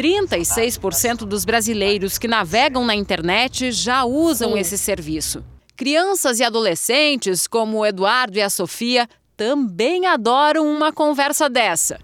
36% 0.00 1.26
dos 1.26 1.44
brasileiros 1.44 2.16
que 2.16 2.26
navegam 2.26 2.86
na 2.86 2.94
internet 2.94 3.70
já 3.70 4.02
usam 4.02 4.52
Sim. 4.52 4.58
esse 4.58 4.78
serviço. 4.78 5.44
Crianças 5.76 6.40
e 6.40 6.44
adolescentes, 6.44 7.46
como 7.46 7.78
o 7.78 7.86
Eduardo 7.86 8.38
e 8.38 8.40
a 8.40 8.48
Sofia, 8.48 9.06
também 9.36 10.06
adoram 10.06 10.66
uma 10.66 10.90
conversa 10.90 11.50
dessa. 11.50 12.00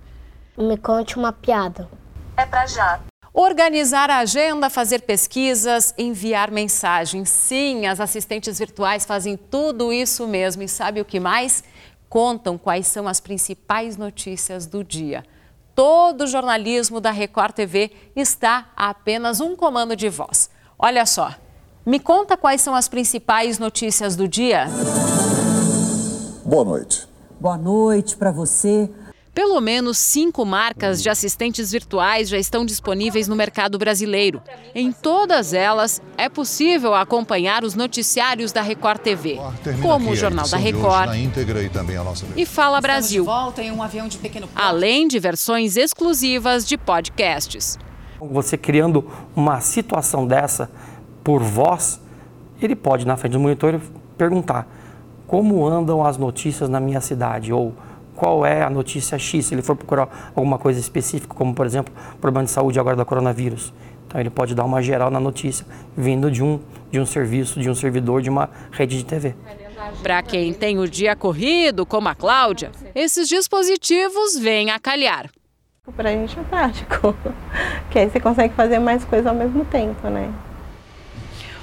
Me 0.59 0.77
conte 0.77 1.17
uma 1.17 1.33
piada. 1.33 1.89
É 2.37 2.45
pra 2.45 2.67
já. 2.67 3.01
Organizar 3.33 4.11
a 4.11 4.19
agenda, 4.19 4.69
fazer 4.69 5.01
pesquisas, 5.01 5.95
enviar 5.97 6.51
mensagens. 6.51 7.31
Sim, 7.31 7.87
as 7.87 7.99
assistentes 7.99 8.59
virtuais 8.59 9.07
fazem 9.07 9.39
tudo 9.39 9.91
isso 9.91 10.27
mesmo. 10.27 10.63
E 10.63 10.69
sabe 10.69 11.01
o 11.01 11.05
que 11.05 11.19
mais? 11.19 11.65
Contam 12.11 12.59
quais 12.59 12.87
são 12.87 13.09
as 13.09 13.21
principais 13.21 13.97
notícias 13.97 14.67
do 14.67 14.85
dia. 14.85 15.25
Todo 15.77 16.23
o 16.23 16.27
jornalismo 16.27 17.03
da 17.03 17.11
Record 17.11 17.53
TV 17.53 17.93
está 18.17 18.71
a 18.75 18.89
apenas 18.89 19.43
um 19.43 19.55
comando 19.55 19.95
de 19.95 20.09
voz. 20.09 20.49
Olha 20.79 21.05
só, 21.05 21.35
me 21.85 22.01
conta 22.01 22.35
quais 22.35 22.63
são 22.63 22.75
as 22.75 22.89
principais 22.89 23.59
notícias 23.59 24.17
do 24.17 24.27
dia. 24.27 24.69
Boa 26.43 26.65
noite. 26.65 27.07
Boa 27.39 27.59
noite 27.59 28.17
para 28.17 28.33
você. 28.33 28.91
Pelo 29.37 29.61
menos 29.61 29.99
cinco 29.99 30.47
marcas 30.47 31.03
de 31.03 31.11
assistentes 31.11 31.71
virtuais 31.71 32.31
já 32.31 32.39
estão 32.39 32.65
disponíveis 32.65 33.29
no 33.29 33.37
mercado 33.37 33.77
brasileiro. 33.77 34.41
Em 34.75 34.91
todas 34.91 35.53
elas, 35.53 36.01
é 36.17 36.27
possível 36.27 36.95
acompanhar 36.95 37.63
os 37.63 37.75
noticiários 37.75 38.51
da 38.51 38.63
Record 38.63 39.03
TV, 39.03 39.39
Termina 39.63 39.87
como 39.87 40.11
o 40.13 40.17
Jornal 40.17 40.49
da 40.49 40.57
Record 40.57 41.11
e 41.17 42.41
e 42.41 42.47
Fala 42.47 42.81
Brasil, 42.81 43.27
um 43.29 44.09
de 44.09 44.19
além 44.55 45.07
de 45.07 45.19
versões 45.19 45.77
exclusivas 45.77 46.67
de 46.67 46.79
podcasts. 46.79 47.79
Você 48.19 48.57
criando 48.57 49.07
uma 49.37 49.61
situação 49.61 50.27
dessa 50.27 50.71
por 51.23 51.43
voz, 51.43 52.01
ele 52.59 52.75
pode, 52.75 53.07
na 53.07 53.19
frente 53.19 53.33
do 53.33 53.41
monitor, 53.41 53.79
perguntar 54.17 54.67
como 55.27 55.67
andam 55.67 56.03
as 56.03 56.17
notícias 56.17 56.71
na 56.71 56.81
minha 56.81 57.03
cidade 57.03 57.53
ou 57.53 57.75
qual 58.17 58.45
é 58.45 58.63
a 58.63 58.71
notícia 58.71 59.19
X, 59.19 59.47
se 59.47 59.55
ele 59.55 59.63
for 59.63 59.77
procurar 59.77 60.33
alguma 60.35 60.59
coisa 60.59 60.81
específica, 60.81 61.35
como 61.35 61.55
por 61.55 61.67
exemplo, 61.67 61.95
problema 62.21 62.45
de 62.45 62.51
saúde 62.51 62.81
agora 62.81 62.97
da 62.97 63.05
coronavírus. 63.05 63.73
Então 64.07 64.21
ele 64.21 64.31
pode 64.31 64.55
dar 64.55 64.65
uma 64.65 64.81
geral 64.81 65.11
na 65.11 65.21
notícia 65.21 65.67
vindo 65.97 66.31
de 66.31 66.43
um, 66.43 66.61
de 66.91 66.99
um 66.99 67.05
serviço, 67.05 67.61
de 67.61 67.69
um 67.69 67.75
servidor 67.75 68.23
de 68.23 68.31
uma 68.31 68.49
rede 68.73 68.97
de 68.97 69.05
TV. 69.05 69.35
Para 70.03 70.23
quem 70.23 70.53
tem 70.53 70.79
o 70.79 70.89
dia 70.89 71.15
corrido, 71.15 71.85
como 71.85 72.09
a 72.09 72.15
Cláudia, 72.15 72.73
esses 72.95 73.29
dispositivos 73.29 74.39
vêm 74.39 74.71
a 74.71 74.79
calhar. 74.79 75.31
Pra 75.95 76.11
gente 76.11 76.37
é 76.39 76.43
prático, 76.43 77.15
que 77.91 77.99
aí 77.99 78.11
você 78.11 78.19
consegue 78.19 78.55
fazer 78.55 78.79
mais 78.79 79.05
coisas 79.05 79.27
ao 79.27 79.35
mesmo 79.35 79.65
tempo, 79.67 80.09
né? 80.09 80.33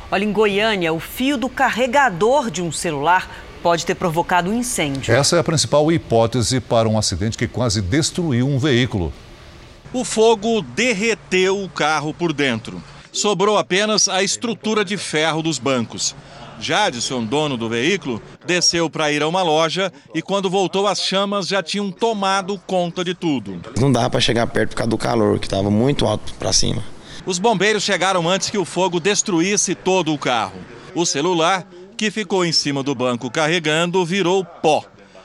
Olha, 0.10 0.24
em 0.24 0.32
Goiânia, 0.32 0.94
o 0.94 1.00
fio 1.00 1.38
do 1.38 1.50
carregador 1.50 2.52
de 2.52 2.62
um 2.62 2.72
celular 2.72 3.28
pode 3.64 3.86
ter 3.86 3.96
provocado 3.96 4.52
um 4.52 4.54
incêndio. 4.54 5.16
Essa 5.16 5.38
é 5.38 5.40
a 5.40 5.44
principal 5.44 5.90
hipótese 5.90 6.60
para 6.60 6.88
um 6.90 6.98
acidente 6.98 7.38
que 7.38 7.48
quase 7.48 7.82
destruiu 7.82 8.46
um 8.46 8.60
veículo. 8.60 9.14
O 9.94 10.04
fogo 10.04 10.62
derreteu 10.62 11.64
o 11.64 11.70
carro 11.70 12.14
por 12.14 12.34
dentro. 12.34 12.84
Sobrou 13.12 13.58
apenas 13.58 14.10
a 14.10 14.22
estrutura 14.22 14.84
de 14.84 14.98
ferro 14.98 15.42
dos 15.42 15.60
bancos. 15.60 16.14
Jadson, 16.60 17.24
dono 17.24 17.58
do 17.58 17.70
veículo, 17.70 18.22
desceu 18.46 18.90
para 18.90 19.12
ir 19.12 19.22
a 19.22 19.28
uma 19.28 19.44
loja 19.44 19.92
e 20.14 20.22
quando 20.22 20.50
voltou 20.50 20.88
as 20.88 21.02
chamas 21.02 21.48
já 21.48 21.64
tinham 21.64 21.92
tomado 21.92 22.60
conta 22.66 23.04
de 23.04 23.14
tudo. 23.14 23.62
Não 23.80 23.92
dava 23.92 24.10
para 24.10 24.20
chegar 24.20 24.48
perto 24.48 24.72
por 24.72 24.78
causa 24.78 24.90
do 24.90 24.98
calor, 24.98 25.40
que 25.40 25.46
estava 25.46 25.70
muito 25.70 26.06
alto 26.06 26.34
para 26.36 26.52
cima. 26.52 26.84
Os 27.26 27.40
bombeiros 27.40 27.84
chegaram 27.84 28.28
antes 28.28 28.50
que 28.50 28.58
o 28.58 28.66
fogo 28.66 29.00
destruísse 29.00 29.76
todo 29.76 30.14
o 30.14 30.18
carro. 30.18 30.58
O 30.96 31.06
celular, 31.06 31.68
que 32.04 32.12
ficou 32.12 32.44
em 32.44 32.52
cima 32.52 32.84
do 32.84 32.94
banco 32.94 33.32
carregando, 33.32 34.06
virou 34.06 34.44
pó. 34.44 34.84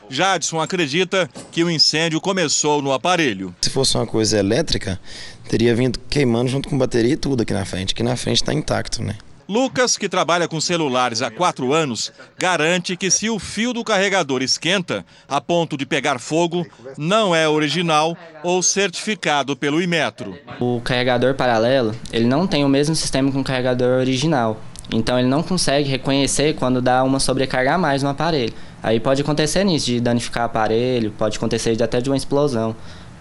Jadson 0.09 0.61
acredita 0.61 1.29
que 1.51 1.65
o 1.65 1.69
incêndio 1.69 2.21
começou 2.21 2.81
no 2.81 2.93
aparelho. 2.93 3.53
Se 3.61 3.69
fosse 3.69 3.97
uma 3.97 4.07
coisa 4.07 4.39
elétrica, 4.39 5.01
teria 5.49 5.75
vindo 5.75 5.99
queimando 6.09 6.49
junto 6.49 6.69
com 6.69 6.79
bateria 6.79 7.15
e 7.15 7.17
tudo 7.17 7.43
aqui 7.43 7.53
na 7.53 7.65
frente. 7.65 7.95
Aqui 7.95 8.05
na 8.05 8.15
frente 8.15 8.37
está 8.37 8.55
intacto, 8.55 9.03
né? 9.03 9.17
Lucas, 9.49 9.99
que 9.99 10.09
trabalha 10.09 10.47
com 10.47 10.61
celulares 10.61 11.21
há 11.21 11.33
quatro 11.33 11.73
anos, 11.73 12.13
garante 12.39 12.97
que 12.97 13.11
se 13.11 13.29
o 13.29 13.41
fio 13.41 13.73
do 13.73 13.83
carregador 13.83 14.41
esquenta 14.41 15.05
a 15.29 15.41
ponto 15.41 15.77
de 15.77 15.85
pegar 15.85 16.21
fogo, 16.21 16.65
não 16.97 17.35
é 17.35 17.49
original 17.49 18.17
ou 18.45 18.63
certificado 18.63 19.57
pelo 19.57 19.83
Imetro. 19.83 20.39
O 20.61 20.81
carregador 20.85 21.35
paralelo, 21.35 21.93
ele 22.13 22.27
não 22.27 22.47
tem 22.47 22.65
o 22.65 22.69
mesmo 22.69 22.95
sistema 22.95 23.33
que 23.33 23.37
um 23.37 23.43
carregador 23.43 23.99
original. 23.99 24.61
Então 24.91 25.19
ele 25.19 25.29
não 25.29 25.43
consegue 25.43 25.89
reconhecer 25.89 26.55
quando 26.55 26.81
dá 26.81 27.03
uma 27.03 27.21
sobrecarga 27.21 27.75
a 27.75 27.79
mais 27.79 28.03
no 28.03 28.09
aparelho. 28.09 28.53
Aí 28.83 28.99
pode 28.99 29.23
acontecer 29.23 29.65
nisso, 29.65 29.87
de 29.87 30.01
danificar 30.01 30.45
o 30.45 30.47
aparelho, 30.47 31.11
pode 31.13 31.37
acontecer 31.37 31.77
de 31.77 31.83
até 31.83 32.01
de 32.01 32.09
uma 32.09 32.17
explosão 32.17 32.75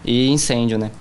e 0.06 0.30
incêndio, 0.30 0.78
né? 0.78 0.92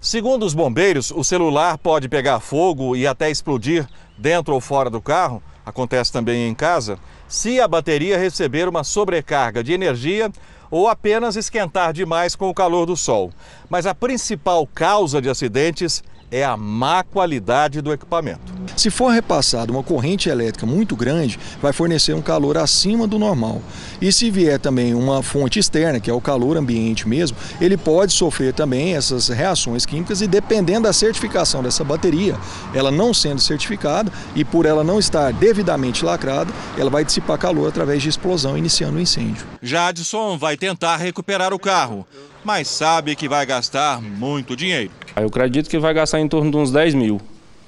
Segundo 0.00 0.44
os 0.44 0.54
bombeiros, 0.54 1.10
o 1.10 1.24
celular 1.24 1.76
pode 1.78 2.08
pegar 2.08 2.40
fogo 2.40 2.96
e 2.96 3.06
até 3.06 3.30
explodir 3.30 3.86
dentro 4.16 4.54
ou 4.54 4.60
fora 4.60 4.88
do 4.88 5.00
carro, 5.00 5.42
acontece 5.64 6.12
também 6.12 6.48
em 6.48 6.54
casa, 6.54 6.98
se 7.28 7.60
a 7.60 7.68
bateria 7.68 8.16
receber 8.16 8.68
uma 8.68 8.82
sobrecarga 8.82 9.62
de 9.62 9.72
energia 9.72 10.30
ou 10.70 10.88
apenas 10.88 11.36
esquentar 11.36 11.92
demais 11.92 12.34
com 12.36 12.48
o 12.48 12.54
calor 12.54 12.86
do 12.86 12.96
sol. 12.96 13.30
Mas 13.68 13.86
a 13.86 13.94
principal 13.94 14.66
causa 14.66 15.20
de 15.20 15.28
acidentes 15.28 16.02
é 16.30 16.44
a 16.44 16.56
má 16.56 17.02
qualidade 17.02 17.80
do 17.80 17.92
equipamento. 17.92 18.58
Se 18.76 18.90
for 18.90 19.08
repassada 19.08 19.72
uma 19.72 19.82
corrente 19.82 20.28
elétrica 20.28 20.66
muito 20.66 20.94
grande, 20.94 21.38
vai 21.60 21.72
fornecer 21.72 22.14
um 22.14 22.22
calor 22.22 22.56
acima 22.58 23.06
do 23.06 23.18
normal. 23.18 23.60
E 24.00 24.12
se 24.12 24.30
vier 24.30 24.58
também 24.58 24.94
uma 24.94 25.22
fonte 25.22 25.58
externa, 25.58 25.98
que 25.98 26.10
é 26.10 26.12
o 26.12 26.20
calor 26.20 26.56
ambiente 26.56 27.08
mesmo, 27.08 27.36
ele 27.60 27.76
pode 27.76 28.12
sofrer 28.12 28.52
também 28.52 28.94
essas 28.94 29.28
reações 29.28 29.84
químicas 29.84 30.20
e 30.20 30.26
dependendo 30.26 30.82
da 30.82 30.92
certificação 30.92 31.62
dessa 31.62 31.82
bateria, 31.82 32.36
ela 32.74 32.90
não 32.90 33.12
sendo 33.12 33.40
certificada 33.40 34.12
e 34.34 34.44
por 34.44 34.66
ela 34.66 34.84
não 34.84 34.98
estar 34.98 35.32
devidamente 35.32 36.04
lacrada, 36.04 36.52
ela 36.76 36.90
vai 36.90 37.04
dissipar 37.04 37.38
calor 37.38 37.68
através 37.68 38.02
de 38.02 38.08
explosão, 38.08 38.56
iniciando 38.56 38.94
o 38.94 38.98
um 38.98 39.02
incêndio. 39.02 39.46
Jadson 39.62 40.38
vai 40.38 40.56
tentar 40.56 40.96
recuperar 40.96 41.52
o 41.52 41.58
carro, 41.58 42.06
mas 42.44 42.68
sabe 42.68 43.14
que 43.16 43.28
vai 43.28 43.44
gastar 43.44 44.00
muito 44.00 44.56
dinheiro. 44.56 44.90
Eu 45.16 45.26
acredito 45.26 45.68
que 45.68 45.78
vai 45.78 45.92
gastar 45.92 46.20
em 46.20 46.28
torno 46.28 46.50
de 46.50 46.56
uns 46.56 46.70
10 46.70 46.94
mil, 46.94 47.20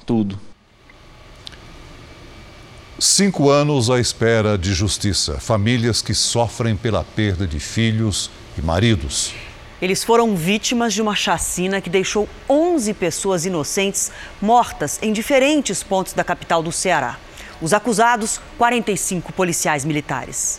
tudo. 0.06 0.38
Cinco 2.98 3.48
anos 3.48 3.88
à 3.88 3.98
espera 3.98 4.58
de 4.58 4.74
justiça. 4.74 5.40
Famílias 5.40 6.02
que 6.02 6.12
sofrem 6.12 6.76
pela 6.76 7.02
perda 7.02 7.46
de 7.46 7.58
filhos 7.58 8.30
e 8.58 8.62
maridos. 8.62 9.32
Eles 9.80 10.04
foram 10.04 10.36
vítimas 10.36 10.92
de 10.92 11.00
uma 11.00 11.14
chacina 11.14 11.80
que 11.80 11.88
deixou 11.88 12.28
11 12.46 12.92
pessoas 12.92 13.46
inocentes 13.46 14.12
mortas 14.40 14.98
em 15.00 15.14
diferentes 15.14 15.82
pontos 15.82 16.12
da 16.12 16.22
capital 16.22 16.62
do 16.62 16.70
Ceará. 16.70 17.18
Os 17.62 17.72
acusados, 17.72 18.38
45 18.58 19.32
policiais 19.32 19.84
militares. 19.84 20.58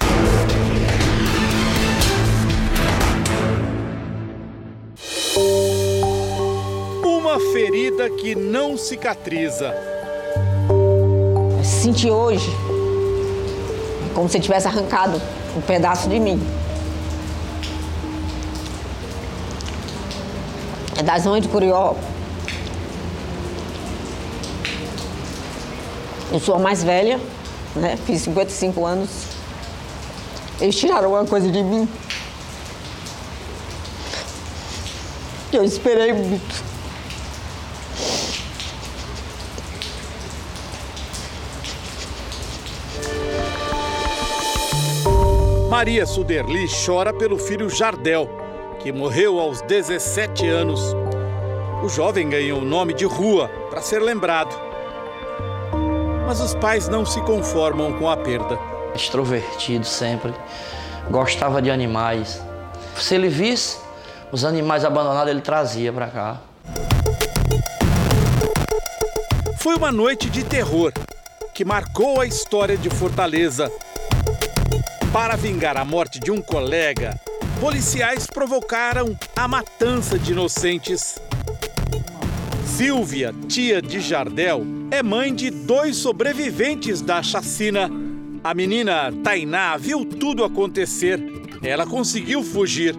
Ferida 7.51 8.09
que 8.09 8.35
não 8.35 8.77
cicatriza. 8.77 9.73
Senti 11.63 12.09
hoje 12.09 12.49
como 14.13 14.29
se 14.29 14.39
tivesse 14.39 14.67
arrancado 14.67 15.21
um 15.55 15.61
pedaço 15.61 16.07
de 16.09 16.19
mim. 16.19 16.41
É 20.97 21.03
da 21.03 21.17
zona 21.17 21.41
de 21.41 21.47
Curió. 21.47 21.95
Eu 26.31 26.39
sou 26.39 26.55
a 26.55 26.59
mais 26.59 26.83
velha, 26.83 27.19
né? 27.75 27.97
Fiz 28.05 28.21
55 28.21 28.85
anos. 28.85 29.09
Eles 30.59 30.75
tiraram 30.75 31.09
uma 31.09 31.25
coisa 31.25 31.49
de 31.51 31.63
mim. 31.63 31.89
Eu 35.51 35.63
esperei 35.63 36.13
muito. 36.13 36.70
Maria 45.81 46.05
Suderli 46.05 46.67
chora 46.85 47.11
pelo 47.11 47.39
filho 47.39 47.67
Jardel, 47.67 48.29
que 48.77 48.91
morreu 48.91 49.39
aos 49.39 49.63
17 49.63 50.45
anos. 50.47 50.79
O 51.83 51.89
jovem 51.89 52.29
ganhou 52.29 52.61
o 52.61 52.63
nome 52.63 52.93
de 52.93 53.03
rua 53.03 53.49
para 53.67 53.81
ser 53.81 53.99
lembrado. 53.99 54.55
Mas 56.27 56.39
os 56.39 56.53
pais 56.53 56.87
não 56.87 57.03
se 57.03 57.19
conformam 57.21 57.93
com 57.93 58.07
a 58.07 58.15
perda. 58.15 58.59
Extrovertido 58.93 59.83
sempre, 59.83 60.31
gostava 61.09 61.59
de 61.59 61.71
animais. 61.71 62.39
Se 62.95 63.15
ele 63.15 63.27
visse 63.27 63.79
os 64.31 64.45
animais 64.45 64.85
abandonados, 64.85 65.31
ele 65.31 65.41
trazia 65.41 65.91
para 65.91 66.07
cá. 66.09 66.41
Foi 69.57 69.73
uma 69.75 69.91
noite 69.91 70.29
de 70.29 70.43
terror 70.43 70.93
que 71.55 71.65
marcou 71.65 72.21
a 72.21 72.27
história 72.27 72.77
de 72.77 72.91
Fortaleza. 72.91 73.71
Para 75.13 75.35
vingar 75.35 75.75
a 75.75 75.83
morte 75.83 76.21
de 76.21 76.31
um 76.31 76.41
colega, 76.41 77.19
policiais 77.59 78.27
provocaram 78.27 79.13
a 79.35 79.45
matança 79.45 80.17
de 80.17 80.31
inocentes. 80.31 81.19
Silvia, 82.65 83.35
tia 83.49 83.81
de 83.81 83.99
Jardel, 83.99 84.63
é 84.89 85.03
mãe 85.03 85.35
de 85.35 85.49
dois 85.49 85.97
sobreviventes 85.97 87.01
da 87.01 87.21
chacina. 87.21 87.91
A 88.41 88.53
menina 88.53 89.11
Tainá 89.21 89.75
viu 89.75 90.05
tudo 90.05 90.45
acontecer. 90.45 91.21
Ela 91.61 91.85
conseguiu 91.85 92.41
fugir. 92.41 92.95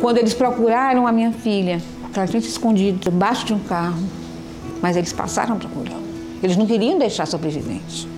Quando 0.00 0.16
eles 0.16 0.32
procuraram 0.32 1.06
a 1.06 1.12
minha 1.12 1.32
filha, 1.32 1.82
ela 2.16 2.26
tinha 2.26 2.40
se 2.40 2.48
escondido 2.48 2.98
debaixo 2.98 3.44
de 3.44 3.52
um 3.52 3.58
carro, 3.58 4.02
mas 4.80 4.96
eles 4.96 5.12
passaram 5.12 5.58
procurando. 5.58 6.02
Eles 6.42 6.56
não 6.56 6.66
queriam 6.66 6.98
deixar 6.98 7.26
sobrevivente. 7.26 8.08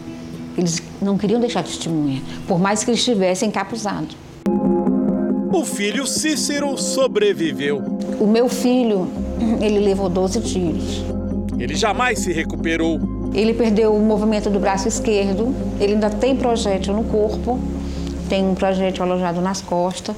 Eles 0.56 0.82
não 1.02 1.18
queriam 1.18 1.40
deixar 1.40 1.62
testemunha, 1.62 2.22
por 2.46 2.58
mais 2.58 2.84
que 2.84 2.90
eles 2.90 3.00
estivessem 3.00 3.48
encapuzados. 3.48 4.16
O 5.52 5.64
filho 5.64 6.06
Cícero 6.06 6.76
sobreviveu. 6.76 7.78
O 8.20 8.26
meu 8.26 8.48
filho, 8.48 9.08
ele 9.60 9.78
levou 9.78 10.08
12 10.08 10.40
tiros. 10.40 11.04
Ele 11.58 11.74
jamais 11.74 12.18
se 12.18 12.32
recuperou. 12.32 13.00
Ele 13.32 13.54
perdeu 13.54 13.94
o 13.94 14.00
movimento 14.00 14.50
do 14.50 14.60
braço 14.60 14.86
esquerdo, 14.86 15.54
ele 15.80 15.94
ainda 15.94 16.10
tem 16.10 16.36
projétil 16.36 16.94
no 16.94 17.04
corpo, 17.04 17.58
tem 18.28 18.44
um 18.44 18.54
projétil 18.54 19.04
alojado 19.04 19.40
nas 19.40 19.60
costas. 19.60 20.14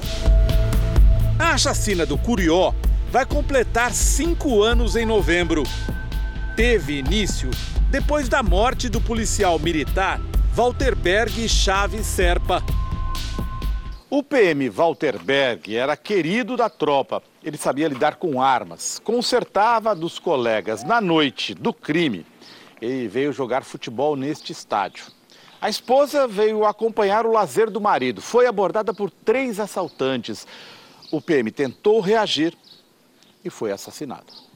A 1.39 1.57
chacina 1.57 2.05
do 2.05 2.17
Curió 2.17 2.73
vai 3.11 3.25
completar 3.25 3.93
cinco 3.93 4.61
anos 4.61 4.95
em 4.95 5.05
novembro. 5.05 5.63
Teve 6.57 6.97
início 6.97 7.51
depois 7.91 8.27
da 8.27 8.41
morte 8.41 8.89
do 8.89 8.99
policial 8.99 9.59
militar 9.59 10.19
Walter 10.55 10.95
Berg 10.95 11.47
Chaves 11.47 12.07
Serpa. 12.07 12.63
O 14.09 14.23
PM 14.23 14.67
Walter 14.67 15.19
Berg 15.19 15.75
era 15.75 15.95
querido 15.95 16.57
da 16.57 16.67
tropa. 16.67 17.21
Ele 17.43 17.57
sabia 17.57 17.87
lidar 17.87 18.15
com 18.15 18.41
armas, 18.41 18.97
consertava 19.03 19.93
dos 19.93 20.17
colegas 20.17 20.83
na 20.83 20.99
noite 20.99 21.53
do 21.53 21.71
crime. 21.71 22.25
Ele 22.81 23.07
veio 23.07 23.31
jogar 23.31 23.63
futebol 23.63 24.15
neste 24.15 24.51
estádio. 24.51 25.05
A 25.61 25.69
esposa 25.69 26.27
veio 26.27 26.65
acompanhar 26.65 27.27
o 27.27 27.31
lazer 27.31 27.69
do 27.69 27.79
marido. 27.79 28.19
Foi 28.19 28.47
abordada 28.47 28.91
por 28.95 29.11
três 29.11 29.59
assaltantes. 29.59 30.47
O 31.11 31.21
PM 31.21 31.51
tentou 31.51 31.99
reagir 31.99 32.57
e 33.45 33.49
foi 33.51 33.71
assassinado. 33.71 34.46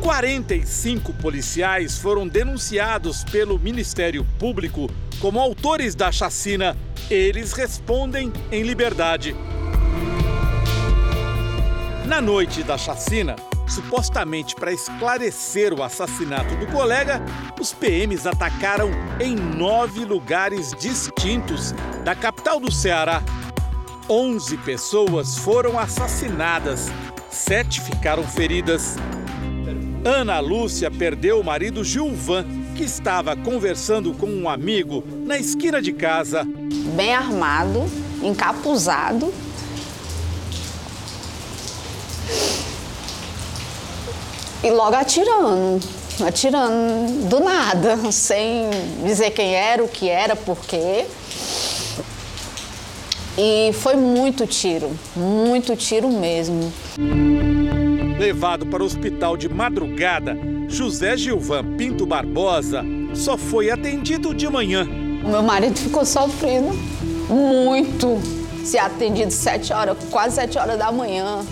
45 0.00 1.12
policiais 1.14 1.98
foram 1.98 2.26
denunciados 2.26 3.22
pelo 3.22 3.58
Ministério 3.58 4.26
Público 4.38 4.90
como 5.20 5.38
autores 5.38 5.94
da 5.94 6.10
chacina. 6.10 6.76
Eles 7.10 7.52
respondem 7.52 8.32
em 8.50 8.62
liberdade. 8.62 9.36
Na 12.06 12.20
noite 12.20 12.62
da 12.62 12.78
chacina, 12.78 13.36
supostamente 13.68 14.54
para 14.54 14.72
esclarecer 14.72 15.72
o 15.74 15.82
assassinato 15.82 16.56
do 16.56 16.66
colega, 16.68 17.22
os 17.60 17.72
PMs 17.72 18.26
atacaram 18.26 18.90
em 19.20 19.36
nove 19.36 20.04
lugares 20.04 20.72
distintos 20.78 21.72
da 22.04 22.14
capital 22.14 22.58
do 22.58 22.72
Ceará. 22.72 23.22
11 24.08 24.56
pessoas 24.58 25.38
foram 25.38 25.78
assassinadas, 25.78 26.90
sete 27.30 27.80
ficaram 27.80 28.26
feridas. 28.26 28.96
Ana 30.04 30.40
Lúcia 30.40 30.90
perdeu 30.90 31.40
o 31.40 31.44
marido 31.44 31.84
Gilvan, 31.84 32.46
que 32.74 32.82
estava 32.84 33.36
conversando 33.36 34.14
com 34.14 34.26
um 34.26 34.48
amigo 34.48 35.04
na 35.26 35.36
esquina 35.36 35.82
de 35.82 35.92
casa. 35.92 36.46
Bem 36.96 37.14
armado, 37.14 37.84
encapuzado. 38.22 39.32
E 44.64 44.70
logo 44.70 44.96
atirando, 44.96 45.80
atirando 46.26 47.28
do 47.28 47.40
nada, 47.40 47.98
sem 48.10 48.70
dizer 49.04 49.32
quem 49.32 49.54
era, 49.54 49.84
o 49.84 49.88
que 49.88 50.08
era, 50.08 50.34
por 50.34 50.60
quê. 50.60 51.04
E 53.36 53.70
foi 53.74 53.96
muito 53.96 54.46
tiro, 54.46 54.90
muito 55.14 55.76
tiro 55.76 56.08
mesmo. 56.08 56.72
Levado 58.20 58.66
para 58.66 58.82
o 58.82 58.86
hospital 58.86 59.34
de 59.34 59.48
madrugada, 59.48 60.36
José 60.68 61.16
Gilvan 61.16 61.64
Pinto 61.78 62.04
Barbosa 62.04 62.84
só 63.14 63.38
foi 63.38 63.70
atendido 63.70 64.34
de 64.34 64.46
manhã. 64.46 64.86
O 65.24 65.28
meu 65.30 65.42
marido 65.42 65.74
ficou 65.78 66.04
sofrendo 66.04 66.68
muito. 67.30 68.18
Se 68.62 68.76
atendido 68.76 69.30
sete 69.30 69.72
horas, 69.72 69.96
quase 70.10 70.34
sete 70.34 70.58
horas 70.58 70.78
da 70.78 70.92
manhã. 70.92 71.42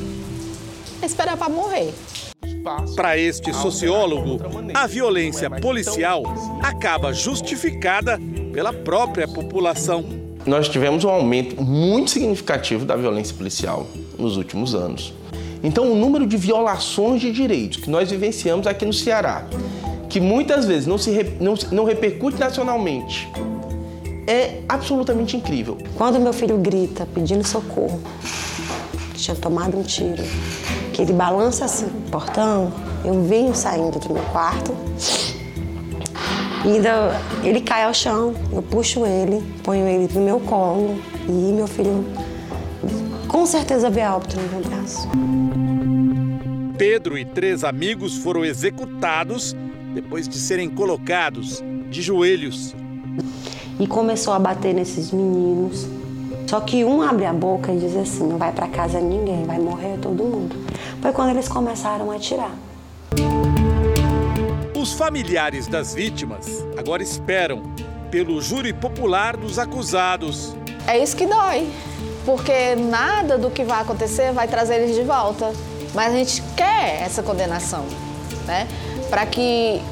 Esperar 1.03 1.39
para 1.39 1.49
morrer. 1.49 1.95
Para 2.95 3.17
este 3.17 3.51
sociólogo, 3.55 4.39
a 4.75 4.87
violência 4.87 5.49
policial 5.49 6.23
acaba 6.63 7.15
justificada 7.15 8.21
pela 8.53 8.75
própria 8.75 9.27
população. 9.27 10.05
Nós 10.45 10.69
tivemos 10.69 11.03
um 11.03 11.09
aumento 11.09 11.63
muito 11.63 12.11
significativo 12.11 12.85
da 12.85 12.95
violência 12.95 13.35
policial 13.35 13.87
nos 14.19 14.37
últimos 14.37 14.75
anos. 14.75 15.15
Então, 15.62 15.90
o 15.90 15.94
número 15.94 16.27
de 16.27 16.37
violações 16.37 17.21
de 17.21 17.33
direitos 17.33 17.79
que 17.79 17.90
nós 17.90 18.11
vivenciamos 18.11 18.66
aqui 18.66 18.85
no 18.85 18.92
Ceará, 18.92 19.44
que 20.09 20.21
muitas 20.21 20.64
vezes 20.64 20.87
não, 20.87 20.99
se, 20.99 21.11
não, 21.40 21.55
não 21.73 21.85
repercute 21.85 22.38
nacionalmente, 22.38 23.29
é 24.27 24.61
absolutamente 24.68 25.37
incrível. 25.37 25.79
Quando 25.97 26.21
meu 26.21 26.33
filho 26.33 26.59
grita 26.59 27.09
pedindo 27.14 27.47
socorro, 27.47 28.01
que 29.14 29.21
tinha 29.21 29.35
tomado 29.35 29.77
um 29.77 29.83
tiro, 29.83 30.23
que 30.92 31.03
ele 31.03 31.12
balança 31.12 31.64
assim 31.64 31.87
o 31.87 32.11
portão, 32.11 32.73
eu 33.05 33.23
venho 33.25 33.55
saindo 33.55 33.99
do 33.99 34.12
meu 34.12 34.23
quarto. 34.25 34.75
Ainda 36.64 37.18
ele 37.42 37.61
cai 37.61 37.85
ao 37.85 37.94
chão, 37.94 38.35
eu 38.53 38.62
puxo 38.62 39.07
ele, 39.07 39.42
ponho 39.62 39.87
ele 39.88 40.12
no 40.12 40.21
meu 40.21 40.40
colo 40.40 40.99
e 41.29 41.31
meu 41.31 41.66
filho 41.66 42.05
com 43.29 43.47
certeza 43.47 43.88
vê 43.88 44.03
óbito 44.03 44.37
no 44.37 44.49
meu 44.49 44.61
braço. 44.68 45.09
Pedro 46.79 47.19
e 47.19 47.25
três 47.25 47.64
amigos 47.64 48.19
foram 48.19 48.45
executados 48.45 49.53
depois 49.93 50.29
de 50.29 50.38
serem 50.38 50.71
colocados 50.71 51.61
de 51.91 52.01
joelhos. 52.01 52.73
E 53.81 53.87
começou 53.87 54.33
a 54.33 54.38
bater 54.38 54.73
nesses 54.73 55.11
meninos. 55.11 55.88
Só 56.47 56.61
que 56.61 56.85
um 56.85 57.03
abre 57.03 57.27
a 57.27 57.33
boca 57.33 57.73
e 57.73 57.79
diz 57.81 57.97
assim: 57.97 58.29
não 58.29 58.38
vai 58.38 58.53
para 58.53 58.69
casa 58.69 59.01
ninguém, 59.01 59.45
vai 59.45 59.59
morrer 59.59 59.99
todo 60.01 60.23
mundo. 60.23 60.55
Foi 61.03 61.11
quando 61.11 61.31
eles 61.31 61.49
começaram 61.49 62.12
a 62.12 62.14
atirar. 62.14 62.55
Os 64.81 64.93
familiares 64.93 65.67
das 65.67 65.95
vítimas 65.95 66.64
agora 66.77 67.03
esperam 67.03 67.64
pelo 68.09 68.41
júri 68.41 68.73
popular 68.73 69.37
dos 69.37 69.59
acusados. 69.59 70.55
É 70.87 70.97
isso 70.97 71.17
que 71.17 71.27
dói, 71.27 71.69
porque 72.25 72.77
nada 72.77 73.37
do 73.37 73.51
que 73.51 73.64
vai 73.64 73.83
acontecer 73.83 74.33
vai 74.33 74.47
trazer 74.47 74.77
eles 74.77 74.95
de 74.95 75.03
volta. 75.03 75.53
Mas 75.99 76.15
a 76.15 76.17
gente 76.17 76.45
quer 76.57 77.03
essa 77.03 77.25
condenação, 77.25 77.85
né? 78.47 78.69
Para 79.11 79.27
que 79.27 79.83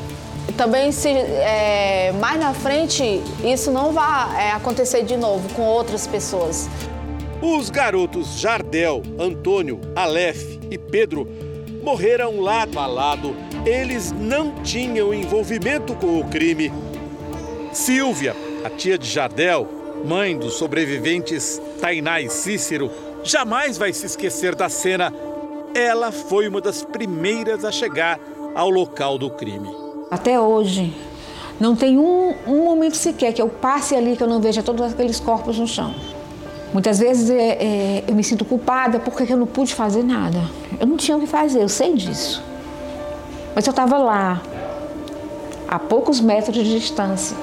também 0.56 0.92
se 0.92 1.08
é, 1.08 2.12
mais 2.20 2.38
na 2.38 2.54
frente 2.54 3.02
isso 3.42 3.72
não 3.72 3.90
vá 3.90 4.32
é, 4.38 4.52
acontecer 4.52 5.02
de 5.02 5.16
novo 5.16 5.52
com 5.54 5.62
outras 5.62 6.06
pessoas. 6.06 6.68
Os 7.42 7.70
garotos 7.70 8.38
Jardel, 8.38 9.02
Antônio, 9.18 9.80
Aleph 9.96 10.44
e 10.70 10.78
Pedro 10.78 11.26
morreram 11.82 12.40
lado 12.40 12.78
a 12.78 12.86
lado. 12.86 13.34
Eles 13.64 14.12
não 14.12 14.62
tinham 14.62 15.12
envolvimento 15.12 15.92
com 15.96 16.20
o 16.20 16.28
crime. 16.28 16.72
Silvia, 17.72 18.36
a 18.64 18.70
tia 18.70 18.96
de 18.96 19.08
Jardel, 19.08 19.68
mãe 20.04 20.38
dos 20.38 20.54
sobreviventes 20.54 21.60
Tainá 21.80 22.20
e 22.20 22.30
Cícero, 22.30 22.92
jamais 23.24 23.76
vai 23.76 23.92
se 23.92 24.06
esquecer 24.06 24.54
da 24.54 24.68
cena. 24.68 25.12
Ela 25.76 26.10
foi 26.10 26.48
uma 26.48 26.58
das 26.58 26.82
primeiras 26.82 27.62
a 27.62 27.70
chegar 27.70 28.18
ao 28.54 28.70
local 28.70 29.18
do 29.18 29.28
crime. 29.28 29.68
Até 30.10 30.40
hoje, 30.40 30.96
não 31.60 31.76
tem 31.76 31.98
um, 31.98 32.34
um 32.46 32.64
momento 32.64 32.96
sequer 32.96 33.34
que 33.34 33.42
eu 33.42 33.48
passe 33.50 33.94
ali 33.94 34.16
que 34.16 34.22
eu 34.22 34.26
não 34.26 34.40
veja 34.40 34.62
todos 34.62 34.90
aqueles 34.90 35.20
corpos 35.20 35.58
no 35.58 35.66
chão. 35.66 35.94
Muitas 36.72 36.98
vezes 36.98 37.28
é, 37.28 37.34
é, 37.34 38.04
eu 38.08 38.14
me 38.14 38.24
sinto 38.24 38.42
culpada 38.42 38.98
porque 38.98 39.30
eu 39.30 39.36
não 39.36 39.46
pude 39.46 39.74
fazer 39.74 40.02
nada. 40.02 40.38
Eu 40.80 40.86
não 40.86 40.96
tinha 40.96 41.14
o 41.14 41.20
que 41.20 41.26
fazer, 41.26 41.60
eu 41.60 41.68
sei 41.68 41.92
disso. 41.92 42.42
Mas 43.54 43.66
eu 43.66 43.70
estava 43.70 43.98
lá, 43.98 44.40
a 45.68 45.78
poucos 45.78 46.22
metros 46.22 46.54
de 46.54 46.80
distância. 46.80 47.36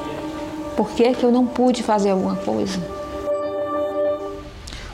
Por 0.76 0.90
que, 0.90 1.14
que 1.14 1.24
eu 1.24 1.32
não 1.32 1.46
pude 1.46 1.84
fazer 1.84 2.10
alguma 2.10 2.36
coisa? 2.38 2.80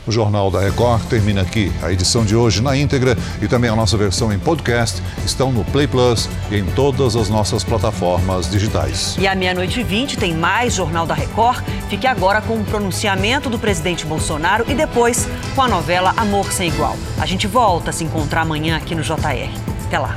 O 0.09 0.11
Jornal 0.11 0.49
da 0.49 0.59
Record 0.59 1.03
termina 1.03 1.41
aqui. 1.41 1.71
A 1.83 1.91
edição 1.91 2.25
de 2.25 2.35
hoje 2.35 2.63
na 2.63 2.75
íntegra 2.75 3.15
e 3.39 3.47
também 3.47 3.69
a 3.69 3.75
nossa 3.75 3.95
versão 3.95 4.33
em 4.33 4.39
podcast 4.39 5.03
estão 5.23 5.51
no 5.51 5.63
Play 5.63 5.85
Plus 5.85 6.27
e 6.49 6.57
em 6.57 6.65
todas 6.65 7.15
as 7.15 7.29
nossas 7.29 7.63
plataformas 7.63 8.49
digitais. 8.49 9.15
E 9.19 9.27
à 9.27 9.35
meia-noite 9.35 9.81
e 9.81 9.83
vinte 9.83 10.17
tem 10.17 10.33
mais 10.33 10.73
Jornal 10.73 11.05
da 11.05 11.13
Record. 11.13 11.63
Fique 11.91 12.07
agora 12.07 12.41
com 12.41 12.55
o 12.55 12.65
pronunciamento 12.65 13.51
do 13.51 13.59
presidente 13.59 14.03
Bolsonaro 14.03 14.65
e 14.67 14.73
depois 14.73 15.27
com 15.53 15.61
a 15.61 15.67
novela 15.67 16.11
Amor 16.17 16.51
Sem 16.51 16.69
Igual. 16.69 16.97
A 17.19 17.27
gente 17.27 17.45
volta 17.45 17.91
a 17.91 17.93
se 17.93 18.03
encontrar 18.03 18.41
amanhã 18.41 18.77
aqui 18.77 18.95
no 18.95 19.03
JR. 19.03 19.51
Até 19.85 19.99
lá. 19.99 20.15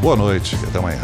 Boa 0.00 0.16
noite 0.16 0.56
e 0.62 0.66
até 0.66 0.78
amanhã. 0.78 1.00